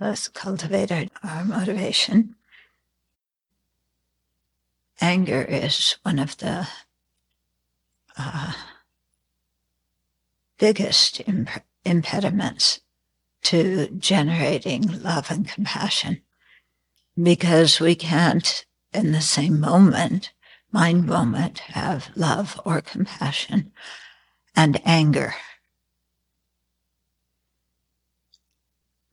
[0.00, 2.34] Let's cultivate our, our motivation.
[5.00, 6.66] Anger is one of the
[8.16, 8.52] uh,
[10.58, 12.80] biggest imp- impediments
[13.42, 16.22] to generating love and compassion
[17.20, 20.32] because we can't, in the same moment,
[20.72, 23.72] mind moment, have love or compassion
[24.56, 25.34] and anger.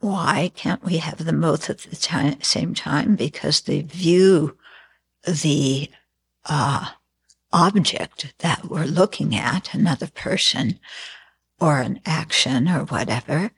[0.01, 3.15] Why can't we have them both at the time, same time?
[3.15, 4.57] Because they view
[5.23, 5.91] the
[6.45, 6.87] uh,
[7.53, 10.79] object that we're looking at, another person
[11.59, 13.51] or an action or whatever,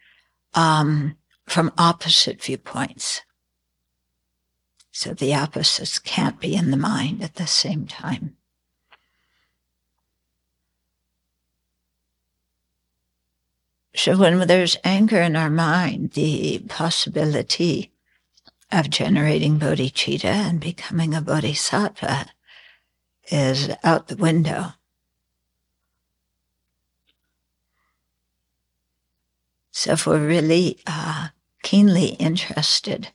[0.54, 1.16] um,
[1.48, 3.22] from opposite viewpoints.
[4.92, 8.36] So the opposites can't be in the mind at the same time.
[13.96, 17.92] So when there's anger in our mind, the possibility
[18.72, 22.26] of generating bodhicitta and becoming a bodhisattva
[23.32, 24.74] is out the window.
[29.72, 31.30] So if we're really uh,
[31.62, 33.10] keenly interested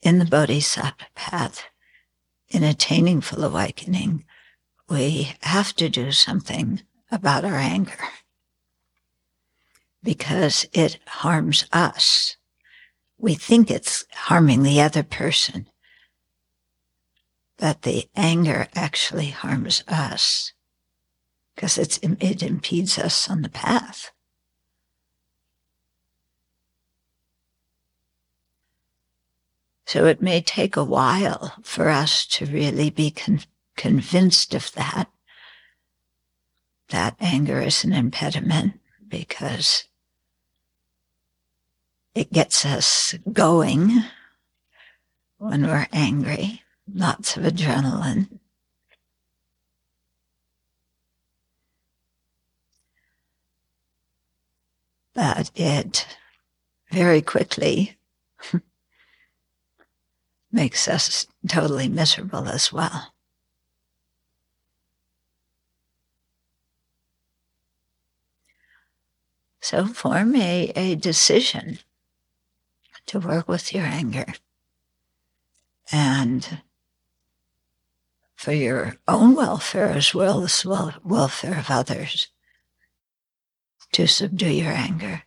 [0.00, 1.64] in the bodhisattva path,
[2.48, 4.24] in attaining full awakening,
[4.88, 7.98] we have to do something about our anger
[10.04, 12.36] because it harms us.
[13.18, 15.66] We think it's harming the other person,
[17.56, 20.52] but the anger actually harms us
[21.54, 24.10] because it's, it impedes us on the path.
[29.86, 33.40] So it may take a while for us to really be con-
[33.76, 35.08] convinced of that.
[36.88, 39.84] That anger is an impediment because
[42.14, 44.02] it gets us going
[45.38, 46.62] when we're angry,
[46.92, 48.28] lots of adrenaline.
[55.14, 56.06] But it
[56.90, 57.96] very quickly
[60.52, 63.12] makes us totally miserable as well.
[69.60, 71.78] So form a, a decision
[73.14, 74.26] to work with your anger
[75.92, 76.62] and
[78.34, 82.26] for your own welfare as well as the welfare of others
[83.92, 85.22] to subdue your anger.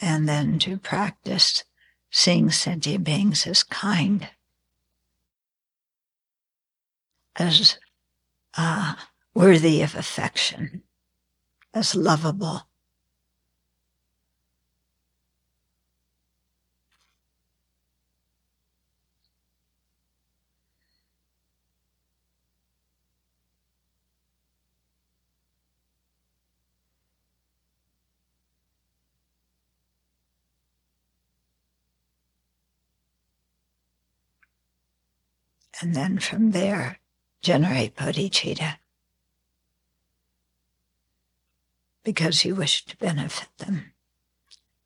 [0.00, 1.64] And then to practice
[2.10, 4.30] seeing sentient beings as kind
[7.40, 7.78] as
[8.56, 8.94] uh,
[9.34, 10.82] worthy of affection,
[11.72, 12.68] as lovable.
[35.82, 36.99] And then from there,
[37.42, 38.76] generate bodhicitta
[42.04, 43.92] because you wish to benefit them,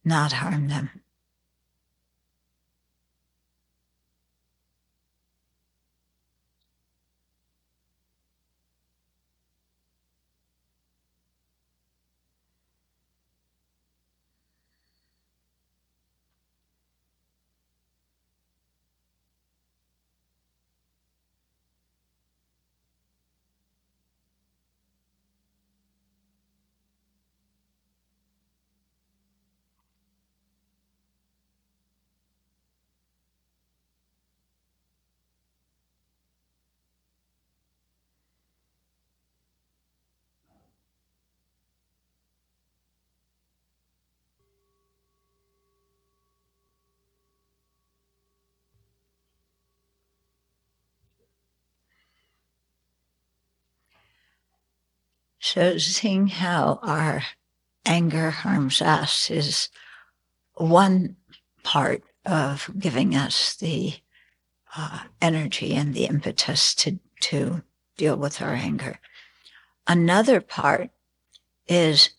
[0.04, 1.03] not harm them.
[55.54, 57.22] So seeing how our
[57.86, 59.68] anger harms us is
[60.54, 61.14] one
[61.62, 63.94] part of giving us the
[64.76, 67.62] uh, energy and the impetus to, to
[67.96, 68.98] deal with our anger.
[69.86, 70.90] Another part
[71.68, 72.10] is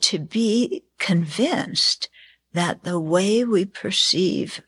[0.00, 2.08] to be convinced
[2.52, 4.62] that the way we perceive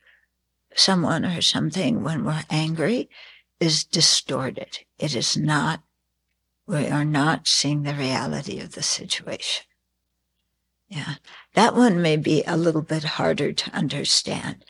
[0.76, 3.10] someone or something when we're angry
[3.58, 4.78] is distorted.
[4.96, 5.82] It is not,
[6.66, 9.66] we are not seeing the reality of the situation.
[10.88, 11.14] Yeah.
[11.54, 14.64] That one may be a little bit harder to understand.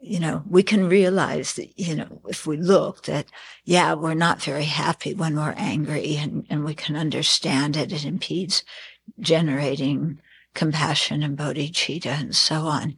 [0.00, 3.26] You know, we can realize that, you know, if we look that,
[3.64, 7.92] yeah, we're not very happy when we're angry and, and we can understand it.
[7.92, 8.62] It impedes
[9.20, 10.20] generating
[10.54, 12.96] compassion and bodhicitta and so on.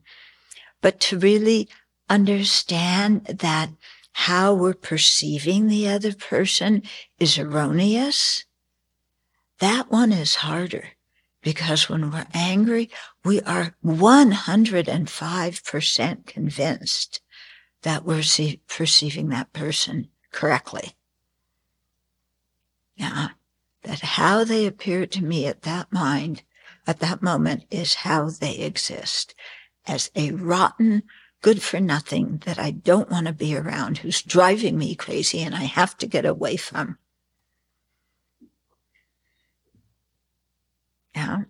[0.83, 1.69] But to really
[2.09, 3.71] understand that
[4.13, 6.83] how we're perceiving the other person
[7.19, 8.45] is erroneous,
[9.59, 10.91] that one is harder
[11.43, 12.91] because when we're angry,
[13.25, 17.21] we are 105% convinced
[17.83, 20.95] that we're see- perceiving that person correctly.
[22.97, 23.29] Yeah.
[23.83, 26.43] That how they appear to me at that mind,
[26.87, 29.35] at that moment is how they exist
[29.87, 31.05] as a rotten,
[31.41, 35.55] good for nothing that I don't want to be around, who's driving me crazy and
[35.55, 36.99] I have to get away from.
[41.15, 41.43] Yeah.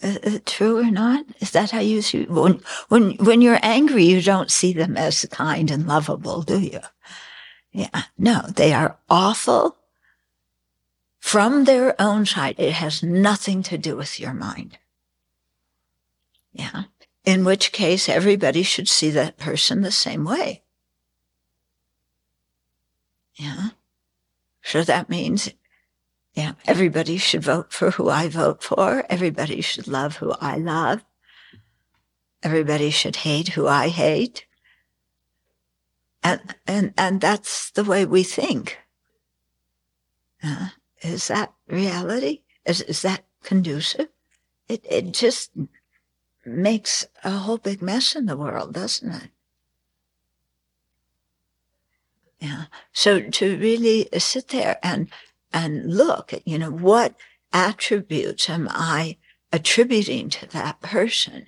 [0.00, 1.24] Is it true or not?
[1.40, 5.26] Is that how you see when when when you're angry you don't see them as
[5.30, 6.80] kind and lovable, do you?
[7.72, 8.02] Yeah.
[8.16, 9.76] No, they are awful
[11.18, 12.54] from their own side.
[12.58, 14.78] It has nothing to do with your mind.
[16.52, 16.84] Yeah
[17.28, 20.62] in which case everybody should see that person the same way.
[23.34, 23.68] Yeah.
[24.62, 25.52] So that means,
[26.32, 29.04] yeah, everybody should vote for who I vote for.
[29.10, 31.04] Everybody should love who I love.
[32.42, 34.46] Everybody should hate who I hate.
[36.22, 38.78] And, and, and that's the way we think.
[40.42, 40.68] Uh,
[41.02, 42.40] is that reality?
[42.64, 44.08] Is, is that conducive?
[44.66, 45.50] It, it just
[46.48, 49.30] makes a whole big mess in the world, doesn't it?
[52.40, 52.64] Yeah.
[52.92, 55.08] So to really sit there and,
[55.52, 57.14] and look at, you know, what
[57.52, 59.16] attributes am I
[59.52, 61.46] attributing to that person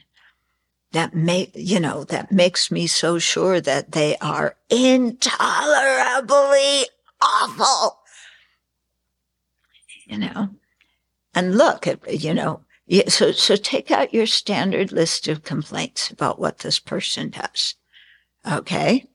[0.92, 5.26] that make, you know, that makes me so sure that they are intolerably
[7.22, 7.98] awful.
[10.06, 10.50] You know,
[11.34, 16.10] and look at, you know, yeah, so, so take out your standard list of complaints
[16.10, 17.76] about what this person does.
[18.50, 19.06] Okay.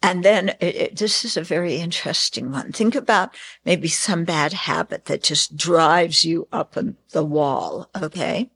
[0.00, 2.70] And then it, it, this is a very interesting one.
[2.70, 6.76] Think about maybe some bad habit that just drives you up
[7.10, 7.90] the wall.
[8.00, 8.52] Okay.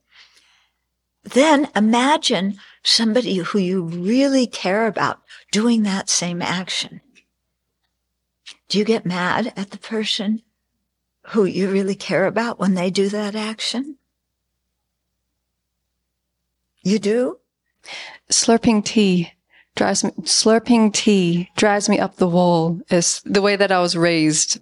[1.25, 7.01] Then imagine somebody who you really care about doing that same action.
[8.69, 10.43] Do you get mad at the person
[11.29, 13.97] who you really care about when they do that action?
[16.83, 17.39] You do?
[18.31, 19.33] Slurping tea
[19.77, 23.97] drives me, slurping tea drives me up the wall is the way that I was
[23.97, 24.61] raised.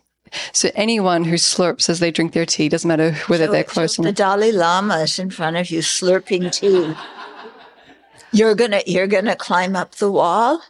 [0.52, 3.96] So anyone who slurps as they drink their tea, doesn't matter whether so, they're close
[3.96, 4.10] so or not.
[4.10, 6.94] The Dalai Lama is in front of you slurping tea.
[8.32, 10.62] You're gonna, you're gonna climb up the wall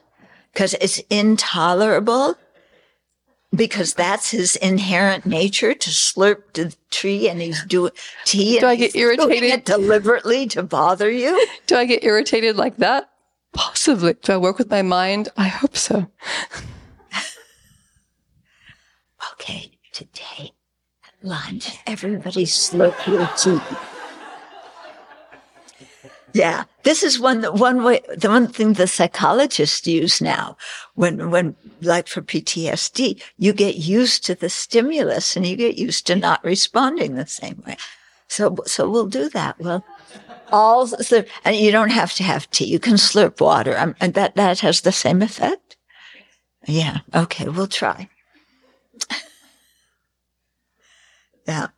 [0.53, 2.37] because it's intolerable
[3.55, 7.93] because that's his inherent nature to slurp the tree and he's doing
[8.25, 8.61] tea.
[8.61, 11.47] Do I get irritated deliberately to bother you?
[11.67, 13.11] Do I get irritated like that?
[13.53, 14.15] Possibly.
[14.15, 15.29] Do I work with my mind?
[15.37, 16.07] I hope so.
[19.33, 20.53] okay, today
[21.05, 23.61] at lunch, everybody slurp your tea.
[26.33, 28.01] Yeah, this is one the one way.
[28.17, 30.57] The one thing the psychologists use now,
[30.95, 36.07] when when like for PTSD, you get used to the stimulus and you get used
[36.07, 37.77] to not responding the same way.
[38.29, 39.59] So so we'll do that.
[39.59, 39.85] Well,
[40.53, 42.67] all slurp, and you don't have to have tea.
[42.67, 45.77] You can slurp water, um, and that that has the same effect.
[46.67, 46.99] Yeah.
[47.15, 48.09] Okay, we'll try.
[51.47, 51.69] yeah,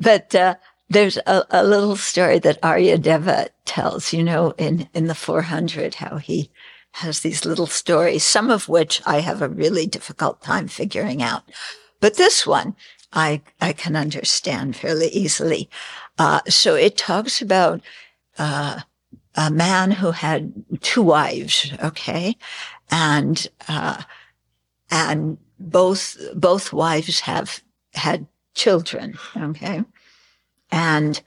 [0.00, 0.34] but.
[0.34, 0.54] Uh,
[0.88, 6.16] there's a, a, little story that Aryadeva tells, you know, in, in the 400, how
[6.16, 6.50] he
[6.92, 11.42] has these little stories, some of which I have a really difficult time figuring out.
[12.00, 12.74] But this one,
[13.12, 15.68] I, I can understand fairly easily.
[16.18, 17.80] Uh, so it talks about,
[18.38, 18.80] uh,
[19.34, 22.36] a man who had two wives, okay?
[22.90, 24.02] And, uh,
[24.90, 27.62] and both, both wives have
[27.94, 29.84] had children, okay?
[30.70, 31.20] And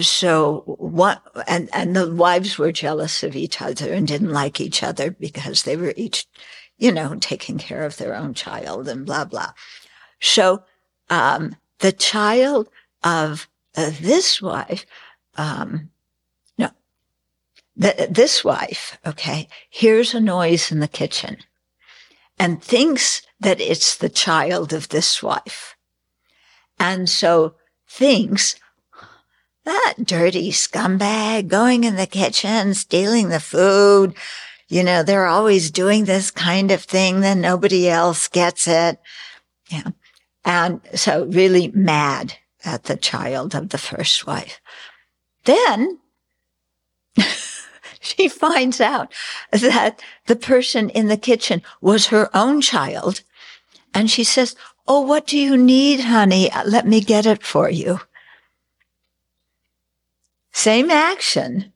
[0.00, 4.82] so what, and, and the wives were jealous of each other and didn't like each
[4.82, 6.26] other because they were each,
[6.78, 9.52] you know, taking care of their own child and blah, blah.
[10.20, 10.62] So,
[11.10, 12.68] um, the child
[13.02, 14.86] of uh, this wife,
[15.36, 15.90] um,
[16.58, 16.70] no,
[17.80, 21.38] th- this wife, okay, hears a noise in the kitchen
[22.38, 25.76] and thinks that it's the child of this wife.
[26.78, 27.54] And so
[27.94, 28.56] thinks
[29.64, 34.14] that dirty scumbag going in the kitchen, stealing the food.
[34.68, 38.98] You know, they're always doing this kind of thing, then nobody else gets it.
[39.70, 39.90] Yeah.
[40.44, 42.34] And so really mad
[42.64, 44.60] at the child of the first wife.
[45.44, 46.00] Then
[48.00, 49.12] she finds out
[49.52, 53.22] that the person in the kitchen was her own child.
[53.94, 54.56] And she says,
[54.86, 56.50] Oh, what do you need, honey?
[56.66, 58.00] Let me get it for you.
[60.52, 61.72] Same action.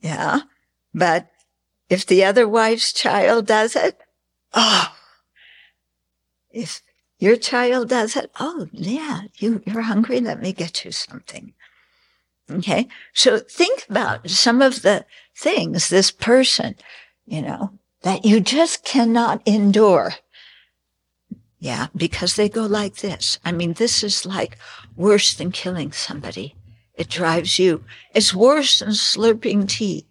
[0.00, 0.40] Yeah.
[0.94, 1.28] But
[1.88, 3.98] if the other wife's child does it,
[4.52, 4.94] oh,
[6.50, 6.82] if
[7.18, 10.20] your child does it, oh, yeah, you, you're hungry.
[10.20, 11.54] Let me get you something.
[12.50, 12.88] Okay.
[13.12, 15.04] So think about some of the
[15.36, 16.76] things this person,
[17.26, 17.72] you know,
[18.02, 20.12] that you just cannot endure.
[21.60, 23.38] Yeah, because they go like this.
[23.44, 24.58] I mean, this is like
[24.96, 26.54] worse than killing somebody.
[26.94, 27.84] It drives you.
[28.14, 30.06] It's worse than slurping tea.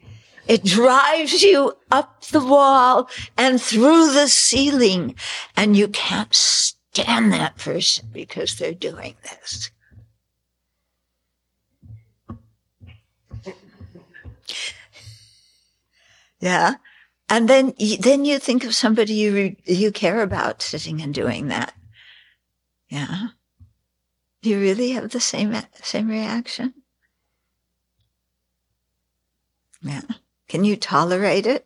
[0.47, 5.15] It drives you up the wall and through the ceiling
[5.55, 9.71] and you can't stand that person because they're doing this.
[16.39, 16.75] Yeah.
[17.29, 21.73] And then, then you think of somebody you, you care about sitting and doing that.
[22.89, 23.27] Yeah.
[24.41, 26.73] Do you really have the same, same reaction?
[29.81, 30.01] Yeah.
[30.47, 31.65] Can you tolerate it?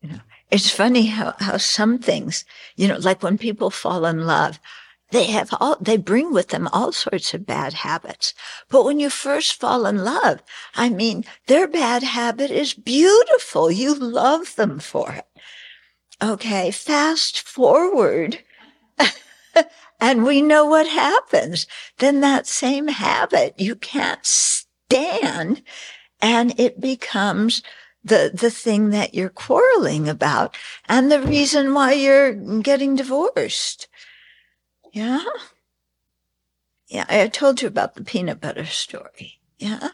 [0.00, 2.44] You know, it's funny how, how some things,
[2.76, 4.60] you know, like when people fall in love,
[5.10, 8.34] they have all, they bring with them all sorts of bad habits.
[8.68, 10.42] But when you first fall in love,
[10.74, 13.70] I mean, their bad habit is beautiful.
[13.70, 15.26] You love them for it.
[16.22, 16.70] Okay.
[16.70, 18.40] Fast forward.
[20.00, 21.66] and we know what happens.
[21.98, 25.62] Then that same habit you can't stand
[26.20, 27.62] and it becomes
[28.02, 30.56] the, the thing that you're quarreling about
[30.88, 33.88] and the reason why you're getting divorced.
[34.96, 35.20] Yeah.
[36.88, 37.04] Yeah.
[37.06, 39.40] I told you about the peanut butter story.
[39.58, 39.90] Yeah.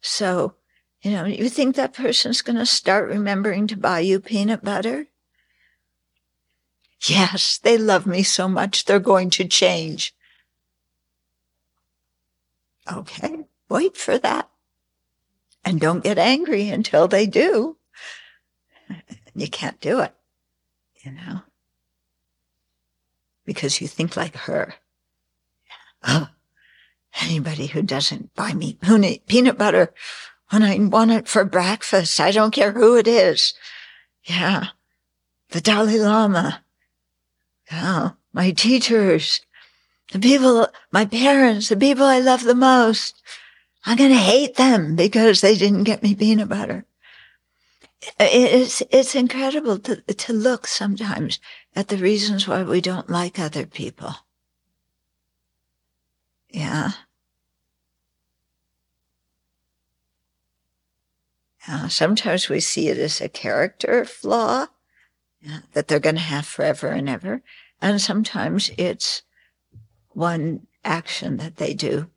[0.00, 0.54] So,
[1.02, 5.06] you know, you think that person's going to start remembering to buy you peanut butter?
[7.06, 10.12] Yes, they love me so much, they're going to change.
[12.90, 14.50] Okay, wait for that.
[15.64, 17.76] And don't get angry until they do.
[19.34, 20.12] You can't do it,
[21.04, 21.42] you know
[23.44, 24.74] because you think like her.
[26.06, 26.28] Oh,
[27.22, 28.78] anybody who doesn't buy me
[29.26, 29.92] peanut butter
[30.50, 33.54] when I want it for breakfast, I don't care who it is.
[34.24, 34.66] Yeah.
[35.50, 36.64] The Dalai Lama.
[37.70, 38.10] Yeah.
[38.32, 39.40] My teachers,
[40.12, 43.22] the people, my parents, the people I love the most.
[43.86, 46.84] I'm going to hate them because they didn't get me peanut butter.
[48.18, 51.38] It's, it's incredible to, to look sometimes
[51.74, 54.14] at the reasons why we don't like other people.
[56.50, 56.92] Yeah.
[61.66, 64.66] Yeah, sometimes we see it as a character flaw
[65.40, 67.42] yeah, that they're going to have forever and ever.
[67.80, 69.22] And sometimes it's
[70.10, 72.08] one action that they do.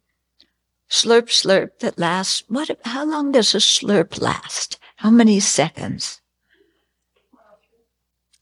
[0.90, 2.44] Slurp, slurp that lasts.
[2.48, 4.80] What, how long does a slurp last?
[4.98, 6.22] How many seconds?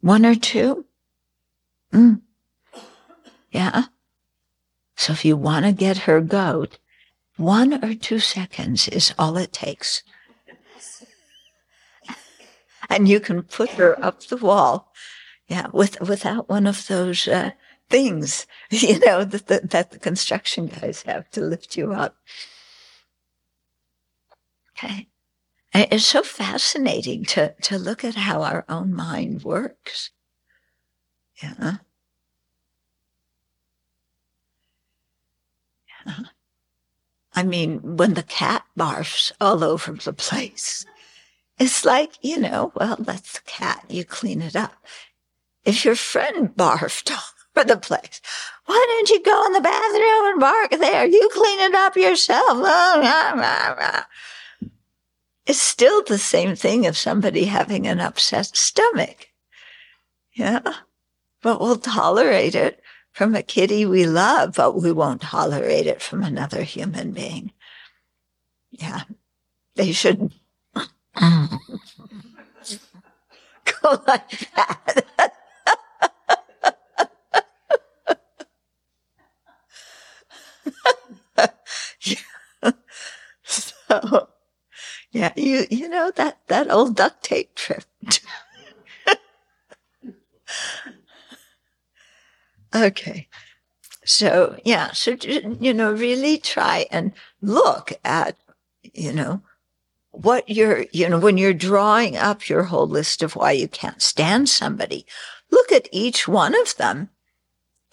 [0.01, 0.85] One or two?
[1.93, 2.21] Mm.
[3.51, 3.85] Yeah.
[4.95, 6.79] So if you want to get her goat,
[7.37, 10.03] one or two seconds is all it takes.
[12.89, 14.93] and you can put her up the wall.
[15.47, 15.67] Yeah.
[15.73, 17.51] With, without one of those, uh,
[17.89, 22.15] things, you know, that the, that the construction guys have to lift you up.
[24.71, 25.07] Okay.
[25.75, 30.11] It's so fascinating to, to look at how our own mind works.
[31.43, 31.77] Yeah.
[36.05, 36.13] Yeah.
[37.33, 40.85] I mean, when the cat barfs all over the place,
[41.59, 43.83] it's like, you know, well, that's the cat.
[43.89, 44.75] You clean it up.
[45.65, 47.17] If your friend barfed all
[47.57, 48.21] over the place,
[48.65, 51.05] why didn't you go in the bathroom and bark there?
[51.05, 52.45] You clean it up yourself.
[52.49, 53.01] Oh,
[55.47, 59.27] It's still the same thing of somebody having an upset stomach.
[60.33, 60.61] Yeah
[61.45, 66.23] but we'll tolerate it from a kitty we love, but we won't tolerate it from
[66.23, 67.51] another human being.
[68.71, 69.03] Yeah,
[69.75, 70.33] they should
[70.73, 70.81] go
[74.07, 75.05] like that.
[82.01, 82.15] yeah.
[83.47, 84.29] So,
[85.15, 87.85] yeah, you you know that that old duct tape trip.
[92.75, 93.29] okay.
[94.03, 98.35] So, yeah, so you know, really try and look at,
[98.93, 99.41] you know,
[100.11, 104.01] what you're, you know, when you're drawing up your whole list of why you can't
[104.01, 105.05] stand somebody,
[105.49, 107.09] look at each one of them,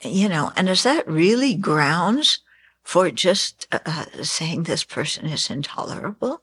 [0.02, 2.40] you know, and is that really grounds
[2.82, 6.42] for just uh, uh saying this person is intolerable?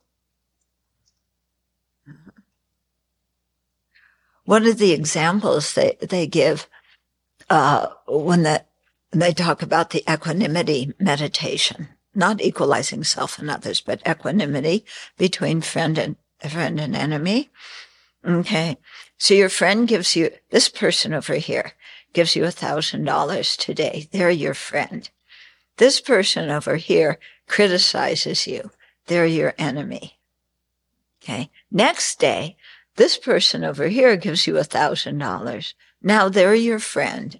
[4.50, 6.68] One of the examples they, they give
[7.50, 8.66] uh, when the,
[9.12, 14.86] they talk about the equanimity meditation not equalizing self and others, but equanimity
[15.18, 16.16] between friend and
[16.50, 17.50] friend and enemy.
[18.26, 18.78] Okay.
[19.18, 21.74] So your friend gives you, this person over here
[22.14, 24.08] gives you a thousand dollars today.
[24.12, 25.10] They're your friend.
[25.78, 28.72] This person over here criticizes you.
[29.08, 30.20] They're your enemy.
[31.24, 31.50] Okay.
[31.72, 32.58] Next day,
[33.00, 35.74] this person over here gives you a thousand dollars.
[36.02, 37.40] Now they're your friend.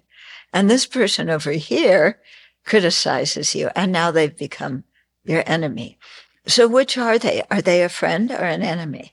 [0.54, 2.18] And this person over here
[2.64, 4.84] criticizes you, and now they've become
[5.22, 5.98] your enemy.
[6.46, 7.42] So which are they?
[7.50, 9.12] Are they a friend or an enemy?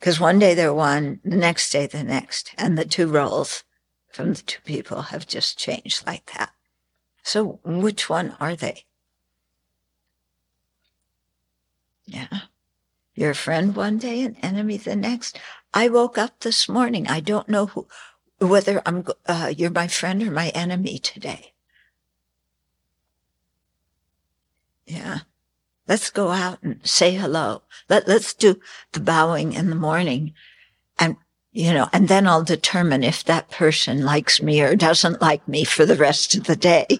[0.00, 3.64] Because one day they're one, the next day the next, and the two roles
[4.08, 6.50] from the two people have just changed like that.
[7.22, 8.86] So which one are they?
[12.06, 12.28] Yeah.
[13.14, 15.38] You're friend one day and enemy the next.
[15.74, 17.08] I woke up this morning.
[17.08, 17.86] I don't know who,
[18.38, 21.52] whether I'm, uh, you're my friend or my enemy today.
[24.86, 25.20] Yeah.
[25.86, 27.62] Let's go out and say hello.
[27.88, 28.60] Let, let's do
[28.92, 30.32] the bowing in the morning.
[30.98, 31.16] And,
[31.52, 35.64] you know, and then I'll determine if that person likes me or doesn't like me
[35.64, 36.86] for the rest of the day.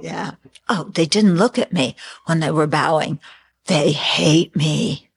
[0.00, 0.32] Yeah.
[0.70, 3.20] Oh, they didn't look at me when they were bowing.
[3.66, 5.08] They hate me.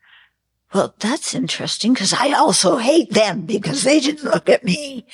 [0.74, 5.06] Well, that's interesting because I also hate them because they didn't look at me.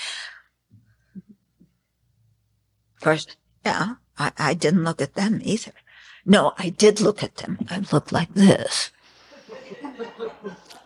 [2.97, 3.27] Of course,
[3.65, 5.71] yeah, I, I didn't look at them either.
[6.25, 7.59] No, I did look at them.
[7.69, 8.91] I looked like this.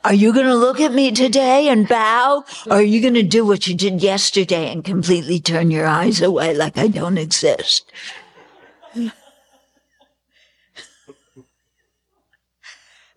[0.04, 2.46] Are you going to look at me today and bow?
[2.68, 6.22] Or are you going to do what you did yesterday and completely turn your eyes
[6.22, 7.92] away like I don't exist?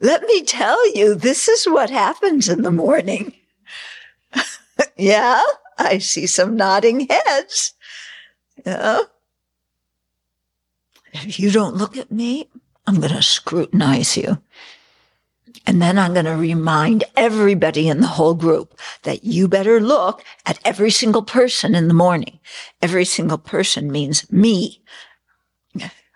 [0.03, 3.35] Let me tell you, this is what happens in the morning.
[4.97, 5.41] yeah,
[5.79, 7.75] I see some nodding heads.
[8.67, 9.03] Yeah.
[11.13, 12.49] If you don't look at me,
[12.85, 14.43] I'm going to scrutinize you.
[15.67, 20.25] And then I'm going to remind everybody in the whole group that you better look
[20.45, 22.41] at every single person in the morning.
[22.81, 24.83] Every single person means me.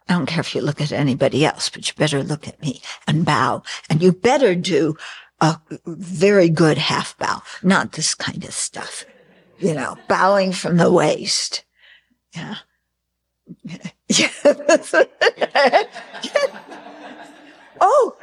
[0.09, 2.81] I don't care if you look at anybody else, but you better look at me
[3.07, 3.63] and bow.
[3.91, 4.97] And you better do
[5.41, 9.05] a very good half bow, not this kind of stuff.
[9.59, 11.65] You know, bowing from the waist.
[12.35, 12.57] Yeah.
[17.81, 18.17] oh,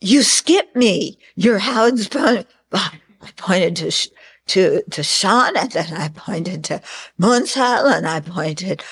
[0.00, 1.18] you skipped me.
[1.36, 2.46] Your Howard's point.
[2.72, 2.98] I
[3.36, 3.90] pointed to
[4.46, 6.80] to to Sean, and then I pointed to
[7.20, 8.82] Moonsal, and I pointed.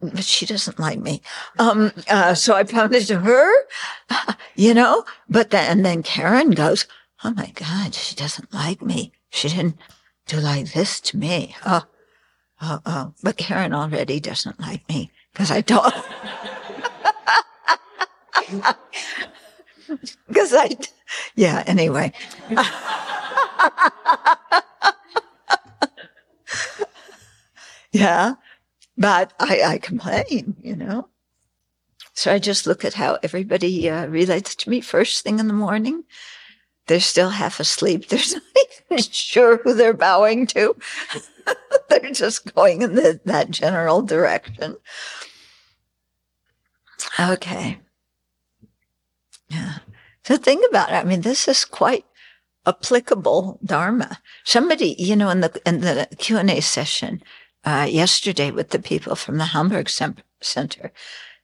[0.00, 1.20] But she doesn't like me.
[1.58, 3.52] Um, uh, so I pointed to her,
[4.54, 6.86] you know, but then, and then Karen goes,
[7.24, 9.12] Oh my God, she doesn't like me.
[9.30, 9.76] She didn't
[10.26, 11.54] do like this to me.
[11.66, 11.82] Oh,
[12.64, 15.92] Oh, oh, but Karen already doesn't like me because I don't.
[20.28, 20.70] Because I,
[21.34, 22.12] yeah, anyway.
[27.92, 28.34] yeah,
[29.02, 31.08] but I, I complain, you know.
[32.14, 35.54] So I just look at how everybody uh, relates to me first thing in the
[35.54, 36.04] morning.
[36.86, 38.06] They're still half asleep.
[38.08, 38.42] They're not
[38.90, 40.76] even sure who they're bowing to.
[41.90, 44.76] They're just going in the, that general direction.
[47.18, 47.80] Okay.
[49.48, 49.78] Yeah.
[50.24, 50.94] So think about it.
[50.94, 52.04] I mean, this is quite
[52.66, 54.20] applicable dharma.
[54.44, 57.20] Somebody, you know, in the in the Q and A session
[57.64, 60.92] uh, yesterday with the people from the Hamburg Center,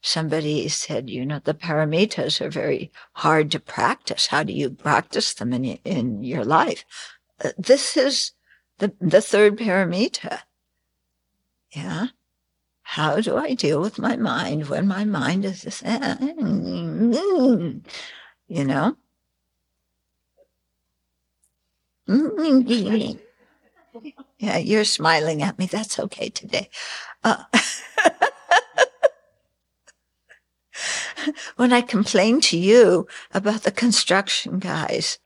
[0.00, 4.28] somebody said, you know, the paramitas are very hard to practice.
[4.28, 6.84] How do you practice them in in your life?
[7.42, 8.32] Uh, this is
[8.78, 10.40] the, the third paramita.
[11.70, 12.08] Yeah.
[12.82, 15.82] How do I deal with my mind when my mind is just,
[18.48, 18.96] you know?
[24.38, 25.66] yeah, you're smiling at me.
[25.66, 26.68] That's okay today.
[27.24, 27.42] Uh,
[31.56, 35.18] when I complained to you about the construction guys,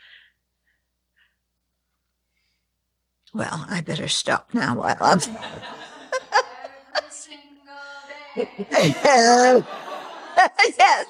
[3.35, 5.21] well, I better stop now while I'm.
[10.77, 11.07] yes.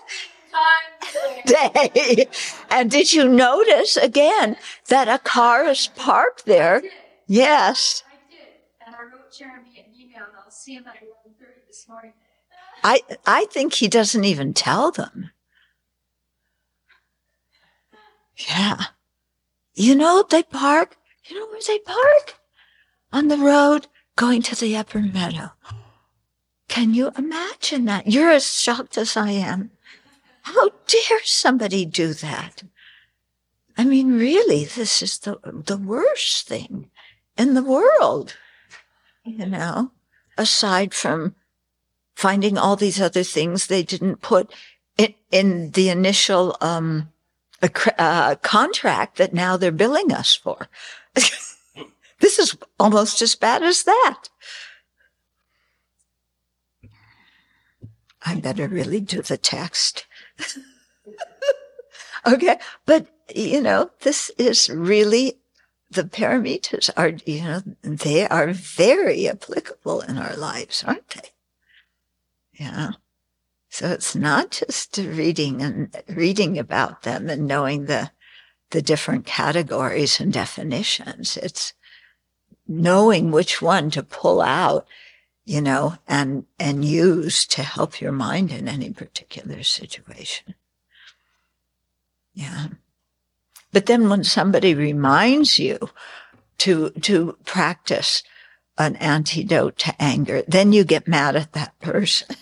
[1.47, 2.27] Day.
[2.71, 4.57] And did you notice again
[4.89, 6.83] that a car is parked there?
[7.27, 8.03] Yes.
[8.07, 8.39] I did.
[8.87, 12.13] And I wrote Jeremy an email and I'll see him at 11.30 this morning.
[12.85, 15.31] I I think he doesn't even tell them.
[18.49, 18.77] Yeah.
[19.75, 22.35] You know, they park, you know where they park?
[23.13, 25.53] On the road going to the upper meadow.
[26.69, 28.07] Can you imagine that?
[28.07, 29.71] You're as shocked as I am.
[30.43, 32.63] How dare somebody do that?
[33.77, 36.91] I mean, really, this is the, the worst thing
[37.37, 38.37] in the world,
[39.25, 39.93] you know,
[40.37, 41.35] aside from
[42.15, 44.53] finding all these other things they didn't put
[44.99, 47.09] in, in the initial, um,
[47.99, 50.69] uh, contract that now they're billing us for.
[51.15, 54.25] this is almost as bad as that.
[58.25, 60.07] I better really do the text.
[62.27, 62.59] okay.
[62.87, 65.39] But, you know, this is really,
[65.93, 71.31] the paramitas are, you know, they are very applicable in our lives, aren't they?
[72.55, 72.93] Yeah.
[73.69, 78.11] So it's not just reading and reading about them and knowing the,
[78.71, 81.37] the different categories and definitions.
[81.37, 81.73] It's
[82.69, 84.87] knowing which one to pull out,
[85.45, 90.55] you know, and, and use to help your mind in any particular situation.
[92.35, 92.69] Yeah.
[93.73, 95.91] But then when somebody reminds you
[96.59, 98.23] to, to practice
[98.79, 102.29] an antidote to anger, then you get mad at that person.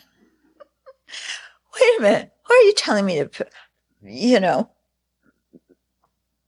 [1.80, 2.32] Wait a minute.
[2.46, 3.46] Why are you telling me to,
[4.02, 4.70] you know,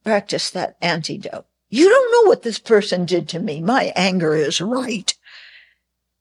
[0.04, 1.46] practice that antidote?
[1.70, 3.60] You don't know what this person did to me.
[3.60, 5.14] My anger is right.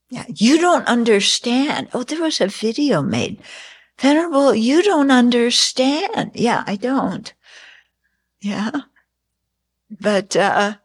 [0.10, 1.90] Yeah, you don't understand.
[1.94, 3.42] Oh, there was a video made.
[3.98, 6.32] Venerable, you don't understand.
[6.34, 7.34] Yeah, I don't.
[8.42, 8.72] Yeah.
[9.90, 10.76] But, uh,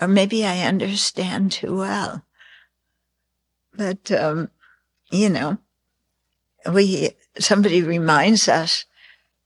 [0.00, 2.22] or maybe I understand too well.
[3.76, 4.50] But, um,
[5.10, 5.58] you know,
[6.70, 8.84] we, somebody reminds us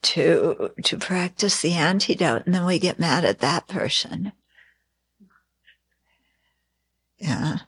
[0.03, 4.33] to, to practice the antidote and then we get mad at that person.
[7.19, 7.59] Yeah.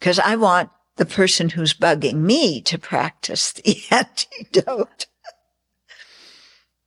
[0.00, 5.06] Cause I want the person who's bugging me to practice the antidote.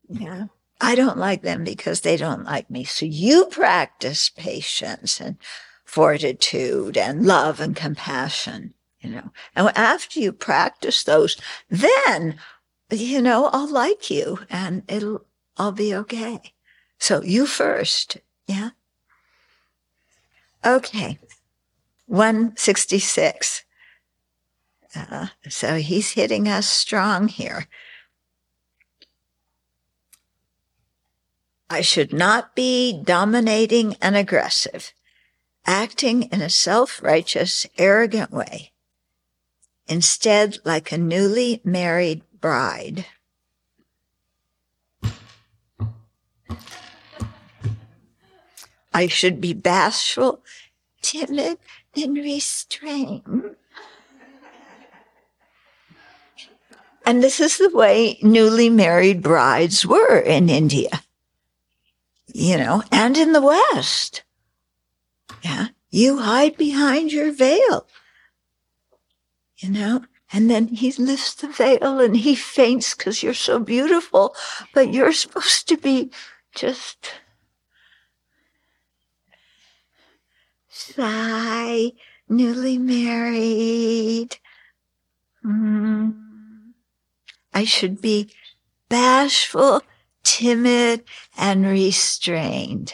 [0.08, 0.46] yeah.
[0.86, 2.84] I don't like them because they don't like me.
[2.84, 5.38] So you practice patience and
[5.84, 9.32] fortitude and love and compassion, you know.
[9.56, 11.38] And after you practice those,
[11.72, 12.38] then,
[12.92, 15.26] you know, I'll like you and it'll,
[15.58, 16.54] I'll be okay.
[17.00, 18.18] So you first.
[18.46, 18.70] Yeah.
[20.64, 21.18] Okay.
[22.06, 23.64] 166.
[24.96, 27.68] Uh, so he's hitting us strong here.
[31.70, 34.94] I should not be dominating and aggressive,
[35.66, 38.72] acting in a self-righteous, arrogant way.
[39.88, 43.06] Instead, like a newly married bride.
[48.94, 50.42] I should be bashful,
[51.02, 51.58] timid,
[51.96, 53.56] and restrained.
[57.08, 61.05] And this is the way newly married brides were in India
[62.36, 64.24] you know, and in the West.
[65.42, 65.68] Yeah.
[65.90, 67.88] You hide behind your veil,
[69.56, 74.36] you know, and then he lifts the veil and he faints because you're so beautiful,
[74.74, 76.12] but you're supposed to be
[76.54, 77.14] just
[80.70, 81.94] shy,
[82.28, 84.36] newly married.
[85.46, 86.16] Mm.
[87.54, 88.30] I should be
[88.90, 89.82] bashful
[90.26, 91.06] timid
[91.38, 92.94] and restrained.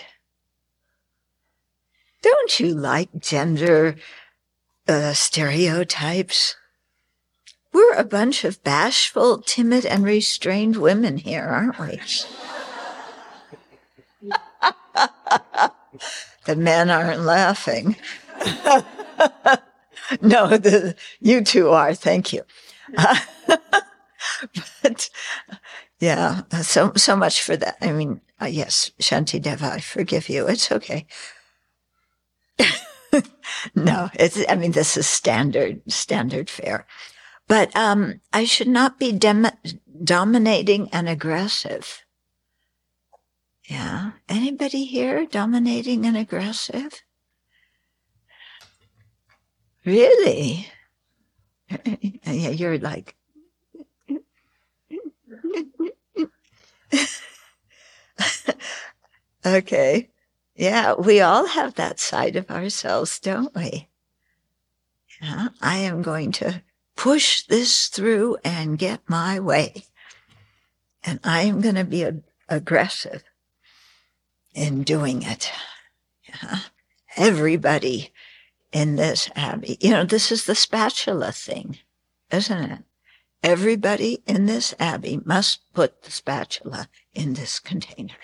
[2.21, 3.95] Don't you like gender
[4.87, 6.55] uh, stereotypes?
[7.73, 11.99] We're a bunch of bashful, timid, and restrained women here, aren't we?
[16.45, 17.95] the men aren't laughing.
[20.21, 21.95] no, the, you two are.
[21.95, 22.43] Thank you.
[24.81, 25.09] But
[26.01, 26.41] Yeah.
[26.63, 27.77] So, so much for that.
[27.79, 30.47] I mean, uh, yes, Shanti Deva, I forgive you.
[30.47, 31.05] It's okay.
[33.75, 36.87] no, it's, I mean, this is standard, standard fare.
[37.47, 39.45] But, um, I should not be dem-
[40.03, 42.03] dominating and aggressive.
[43.69, 44.13] Yeah.
[44.27, 47.03] Anybody here dominating and aggressive?
[49.85, 50.67] Really?
[52.25, 53.15] Yeah, you're like,
[59.45, 60.09] okay.
[60.55, 63.87] Yeah, we all have that side of ourselves, don't we?
[65.21, 66.61] Yeah, I am going to
[66.95, 69.85] push this through and get my way.
[71.03, 73.23] And I am going to be a- aggressive
[74.53, 75.51] in doing it.
[76.27, 76.59] Yeah.
[77.17, 78.11] Everybody
[78.71, 81.77] in this abbey, you know, this is the spatula thing,
[82.31, 82.79] isn't it?
[83.43, 88.15] Everybody in this abbey must put the spatula in this container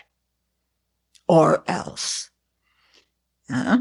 [1.27, 2.29] or else.
[3.49, 3.79] Huh?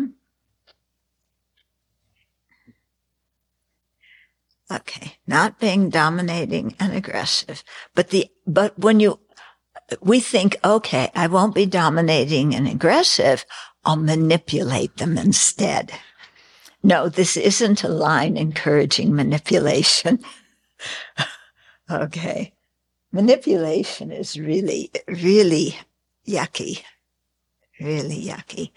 [4.71, 7.63] Okay, not being dominating and aggressive,
[7.95, 9.21] but the, but when you,
[10.01, 13.45] we think, okay, I won't be dominating and aggressive.
[13.85, 15.93] I'll manipulate them instead.
[16.83, 20.19] No, this isn't a line encouraging manipulation.
[21.91, 22.53] okay.
[23.13, 25.77] Manipulation is really, really
[26.27, 26.83] yucky.
[27.81, 28.71] Really yucky.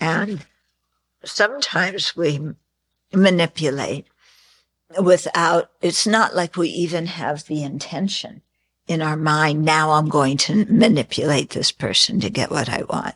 [0.00, 0.44] And
[1.24, 2.40] sometimes we
[3.12, 4.06] manipulate
[5.00, 8.42] without, it's not like we even have the intention
[8.86, 9.64] in our mind.
[9.64, 13.14] Now I'm going to manipulate this person to get what I want.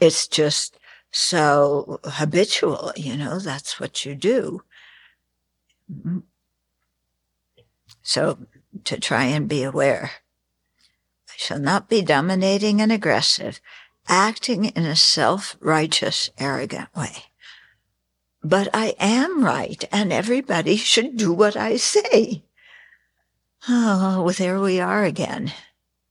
[0.00, 0.76] It's just
[1.10, 4.62] so habitual, you know, that's what you do.
[8.04, 8.38] So
[8.84, 10.10] to try and be aware.
[11.28, 13.60] I shall not be dominating and aggressive,
[14.06, 17.24] acting in a self-righteous, arrogant way.
[18.42, 22.44] But I am right and everybody should do what I say.
[23.66, 25.52] Oh, well, there we are again.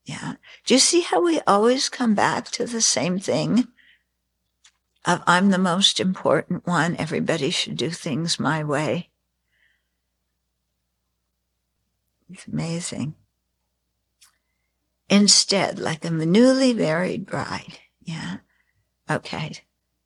[0.03, 0.33] Yeah.
[0.65, 3.67] Do you see how we always come back to the same thing?
[5.05, 6.95] Of I'm the most important one.
[6.95, 9.09] Everybody should do things my way.
[12.33, 13.13] It's amazing.
[15.07, 17.77] Instead, like a newly married bride.
[18.01, 18.37] Yeah.
[19.07, 19.59] Okay.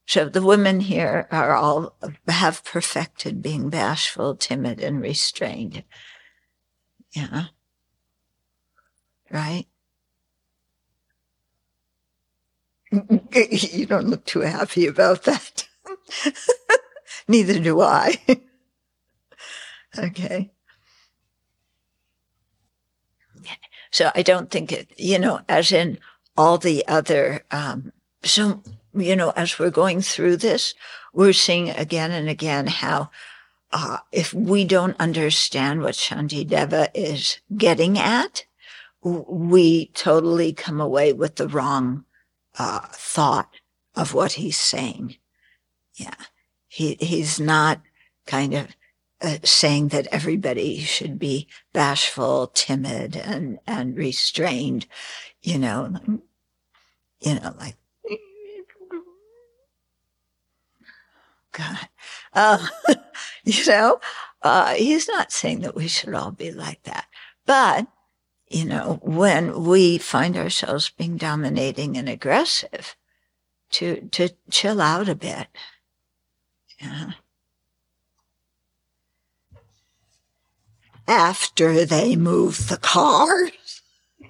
[0.06, 1.96] So the women here are all
[2.28, 5.84] have perfected being bashful, timid, and restrained.
[7.14, 7.46] Yeah.
[9.32, 9.68] Right?
[12.92, 15.68] You don't look too happy about that.
[17.28, 18.20] Neither do I.
[19.98, 20.52] okay.
[23.98, 25.98] So I don't think it, you know, as in
[26.38, 28.62] all the other, um, so,
[28.94, 30.76] you know, as we're going through this,
[31.14, 33.10] we're seeing again and again how,
[33.72, 38.46] uh, if we don't understand what Shanti Deva is getting at,
[39.02, 42.06] we totally come away with the wrong,
[42.60, 43.50] uh, thought
[43.96, 45.16] of what he's saying.
[45.96, 46.14] Yeah.
[46.68, 47.82] He, he's not
[48.28, 48.68] kind of
[49.22, 54.86] uh, saying that everybody should be bashful, timid, and and restrained.
[55.42, 56.00] You know,
[57.22, 57.76] you know, like
[61.52, 61.90] God,
[62.34, 62.68] uh,
[63.44, 64.00] you know,
[64.44, 67.08] uh, he's not saying that we should all be like that,
[67.46, 67.88] but
[68.50, 72.96] you know, when we find ourselves being dominating and aggressive,
[73.72, 75.48] to to chill out a bit.
[76.80, 77.12] Yeah.
[81.08, 83.82] After they move the cars,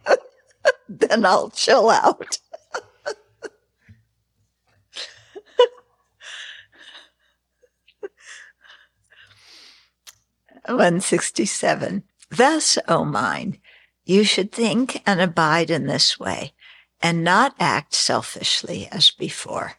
[0.90, 2.40] then I'll chill out.
[10.68, 12.04] 167.
[12.30, 13.58] Thus, O mind,
[14.06, 16.54] you should think and abide in this way
[17.02, 19.74] and not act selfishly as before.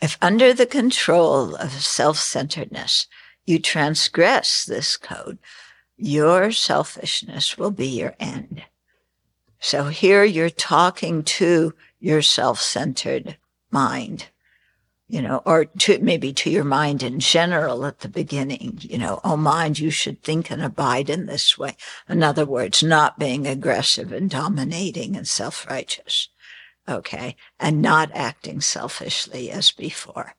[0.00, 3.06] If under the control of self-centeredness,
[3.46, 5.38] you transgress this code,
[5.96, 8.62] your selfishness will be your end.
[9.60, 13.38] So here you're talking to your self-centered
[13.70, 14.26] mind,
[15.08, 19.20] you know, or to maybe to your mind in general at the beginning, you know,
[19.24, 21.76] oh mind, you should think and abide in this way.
[22.08, 26.28] In other words, not being aggressive and dominating and self-righteous.
[26.86, 27.36] Okay.
[27.58, 30.34] And not acting selfishly as before.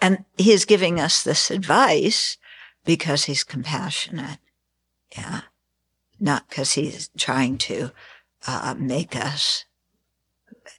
[0.00, 2.36] And he's giving us this advice
[2.84, 4.38] because he's compassionate.
[5.16, 5.42] Yeah.
[6.18, 7.92] Not because he's trying to
[8.46, 9.64] uh, make us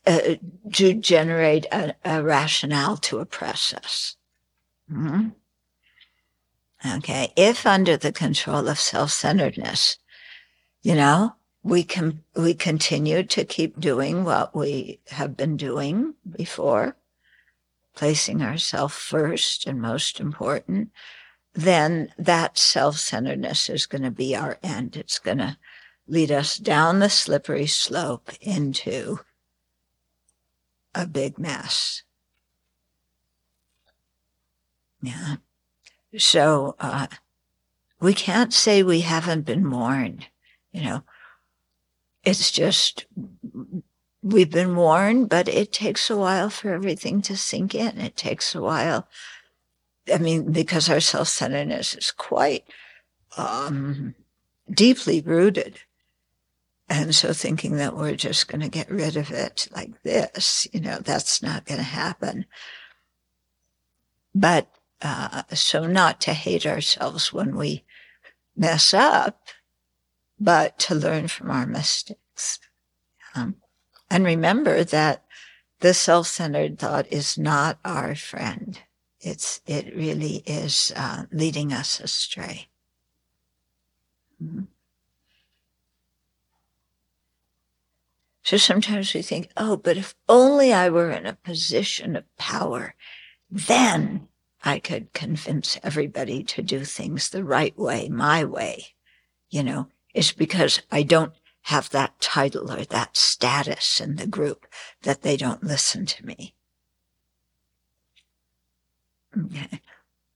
[0.06, 0.36] uh,
[0.74, 4.16] to generate a, a, rationale to oppress us.
[4.92, 5.30] Mm-hmm.
[6.98, 9.98] Okay, if under the control of self-centeredness,
[10.82, 16.96] you know, we can we continue to keep doing what we have been doing before,
[17.96, 20.90] placing ourselves first and most important,
[21.54, 24.96] then that self-centeredness is going to be our end.
[24.96, 25.58] It's going to
[26.08, 29.20] lead us down the slippery slope into
[30.94, 32.04] a big mess.
[35.02, 35.36] Yeah.
[36.18, 37.08] So, uh,
[38.00, 40.28] we can't say we haven't been warned.
[40.72, 41.04] You know,
[42.24, 43.06] it's just,
[44.22, 48.00] we've been warned, but it takes a while for everything to sink in.
[48.00, 49.08] It takes a while.
[50.14, 52.64] I mean, because our self-centeredness is quite,
[53.38, 54.16] um,
[54.70, 55.80] deeply rooted.
[56.90, 60.82] And so thinking that we're just going to get rid of it like this, you
[60.82, 62.46] know, that's not going to happen.
[64.36, 64.68] But,
[65.02, 67.84] uh, so not to hate ourselves when we
[68.56, 69.42] mess up,
[70.40, 72.60] but to learn from our mistakes.
[73.36, 73.56] Um,
[74.10, 75.24] and remember that
[75.80, 78.80] the self-centered thought is not our friend.
[79.22, 82.68] It's, it really is, uh, leading us astray.
[84.44, 84.64] Mm-hmm.
[88.44, 92.96] So sometimes we think, oh, but if only I were in a position of power,
[93.50, 94.28] then
[94.64, 98.88] I could convince everybody to do things the right way, my way.
[99.50, 104.66] You know, it's because I don't have that title or that status in the group
[105.04, 106.56] that they don't listen to me.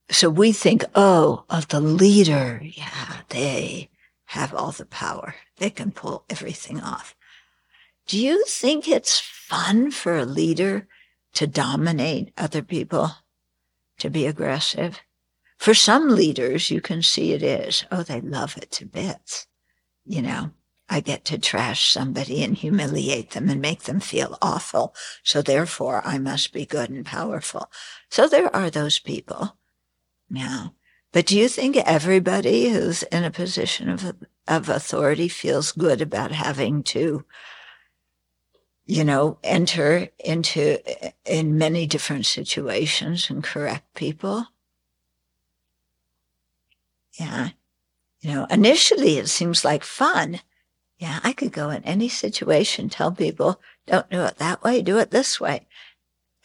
[0.08, 2.62] So we think, oh, of the leader.
[2.62, 3.90] Yeah, they
[4.26, 5.34] have all the power.
[5.56, 7.16] They can pull everything off.
[8.06, 10.86] Do you think it's fun for a leader
[11.34, 13.10] to dominate other people,
[13.98, 15.00] to be aggressive?
[15.58, 17.84] For some leaders, you can see it is.
[17.90, 19.48] Oh, they love it to bits.
[20.04, 20.50] You know,
[20.88, 24.94] I get to trash somebody and humiliate them and make them feel awful.
[25.22, 27.70] So therefore I must be good and powerful.
[28.08, 29.56] So there are those people.
[30.30, 30.68] Yeah.
[31.12, 34.14] But do you think everybody who's in a position of,
[34.46, 37.24] of authority feels good about having to
[38.86, 40.78] you know, enter into
[41.24, 44.46] in many different situations and correct people.
[47.18, 47.50] Yeah.
[48.20, 50.40] You know, initially it seems like fun.
[50.98, 54.98] Yeah, I could go in any situation, tell people, don't do it that way, do
[54.98, 55.66] it this way.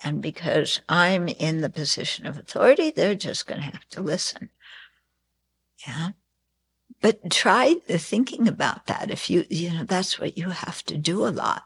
[0.03, 4.49] And because I'm in the position of authority, they're just going to have to listen.
[5.87, 6.09] Yeah.
[7.01, 9.09] But try thinking about that.
[9.09, 11.63] If you, you know, that's what you have to do a lot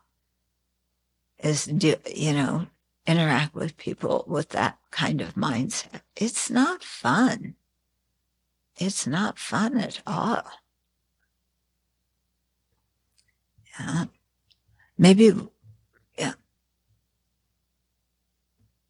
[1.40, 2.68] is do, you know,
[3.08, 6.02] interact with people with that kind of mindset.
[6.16, 7.56] It's not fun.
[8.78, 10.44] It's not fun at all.
[13.80, 14.06] Yeah.
[14.98, 15.34] Maybe,
[16.18, 16.34] yeah.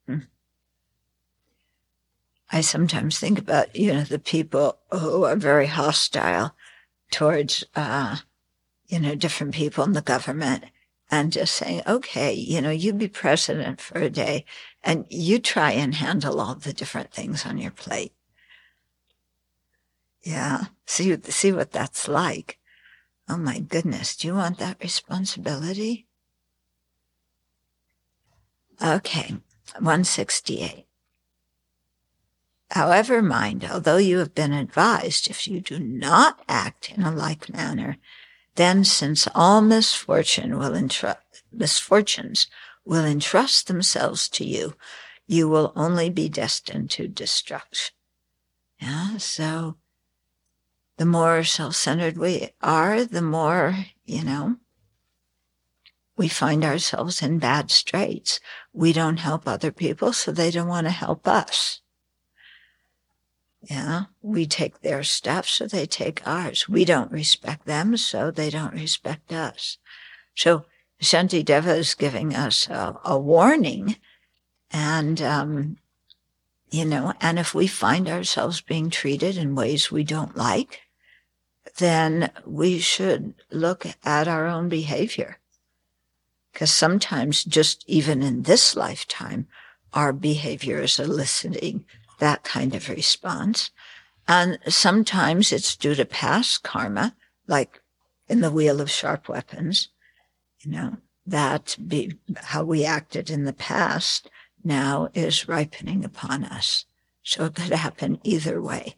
[0.08, 0.20] Hmm.
[2.52, 6.56] I sometimes think about, you know, the people who are very hostile
[7.12, 8.18] towards, uh,
[8.88, 10.66] you know, different people in the government
[11.10, 14.46] and just saying, okay, you know, you be president for a day
[14.84, 18.14] and you try and handle all the different things on your plate.
[20.24, 20.66] Yeah.
[20.86, 22.60] See, see what that's like.
[23.28, 24.16] Oh my goodness.
[24.16, 26.08] Do you want that responsibility?
[28.82, 29.36] Okay.
[29.80, 30.86] 168.
[32.72, 37.50] However, mind, although you have been advised, if you do not act in a like
[37.50, 37.98] manner,
[38.56, 41.20] then since all misfortune will entrust,
[41.52, 42.48] misfortunes
[42.84, 44.76] will entrust themselves to you,
[45.28, 47.96] you will only be destined to destruction.
[48.82, 49.18] Yeah.
[49.18, 49.78] So
[50.98, 54.58] the more self-centered we are, the more, you know,
[56.18, 58.40] we find ourselves in bad straits.
[58.72, 61.82] We don't help other people, so they don't want to help us.
[63.62, 64.06] Yeah.
[64.22, 66.70] We take their stuff, so they take ours.
[66.70, 69.78] We don't respect them, so they don't respect us.
[70.36, 70.66] So
[71.02, 73.98] Shantideva is giving us a, a warning.
[74.72, 75.78] And, um,
[76.72, 80.82] you know, and if we find ourselves being treated in ways we don't like,
[81.78, 85.40] then we should look at our own behavior.
[86.54, 89.48] Because sometimes just even in this lifetime,
[89.94, 91.86] our behavior is eliciting
[92.20, 93.72] that kind of response.
[94.28, 97.16] And sometimes it's due to past karma,
[97.48, 97.82] like
[98.28, 99.90] in the wheel of sharp weapons.
[100.62, 100.98] You know,
[101.28, 104.30] that be how we acted in the past
[104.64, 106.86] now is ripening upon us.
[107.24, 108.96] So it could happen either way.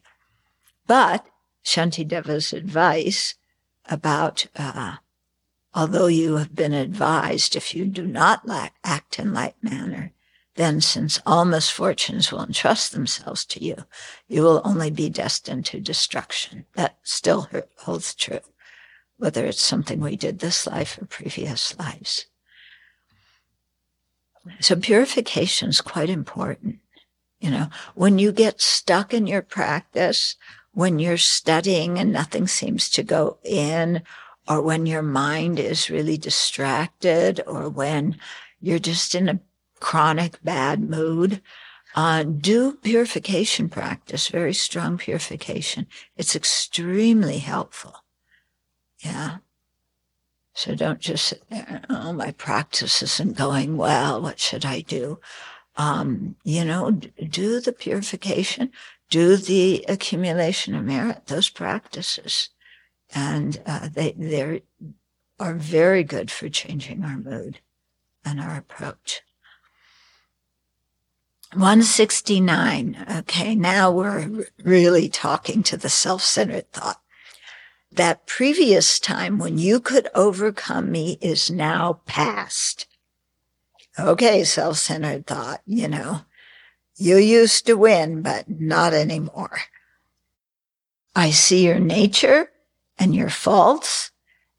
[0.86, 1.26] But
[1.68, 3.34] Shantideva's advice
[3.84, 4.96] about, uh,
[5.74, 8.48] although you have been advised, if you do not
[8.82, 10.12] act in like manner,
[10.54, 13.76] then since all misfortunes will entrust themselves to you,
[14.28, 16.64] you will only be destined to destruction.
[16.74, 18.40] That still holds true,
[19.18, 22.26] whether it's something we did this life or previous lives.
[24.60, 26.78] So purification is quite important.
[27.40, 30.36] You know, when you get stuck in your practice,
[30.78, 34.00] when you're studying and nothing seems to go in,
[34.46, 38.16] or when your mind is really distracted, or when
[38.60, 39.40] you're just in a
[39.80, 41.42] chronic bad mood,
[41.96, 45.84] uh, do purification practice, very strong purification.
[46.16, 48.04] It's extremely helpful.
[49.00, 49.38] Yeah.
[50.54, 54.22] So don't just sit there, oh, my practice isn't going well.
[54.22, 55.18] What should I do?
[55.76, 58.70] Um, you know, do the purification,
[59.10, 62.50] do the accumulation of merit, those practices.
[63.14, 64.62] And uh, they they
[65.38, 67.60] are very good for changing our mood
[68.24, 69.22] and our approach.
[71.54, 73.06] 169.
[73.20, 77.00] Okay, now we're really talking to the self-centered thought.
[77.90, 82.86] That previous time when you could overcome me is now past.
[83.98, 86.20] Okay, self-centered thought, you know,
[86.98, 89.60] you used to win, but not anymore.
[91.14, 92.50] I see your nature
[92.98, 94.10] and your faults,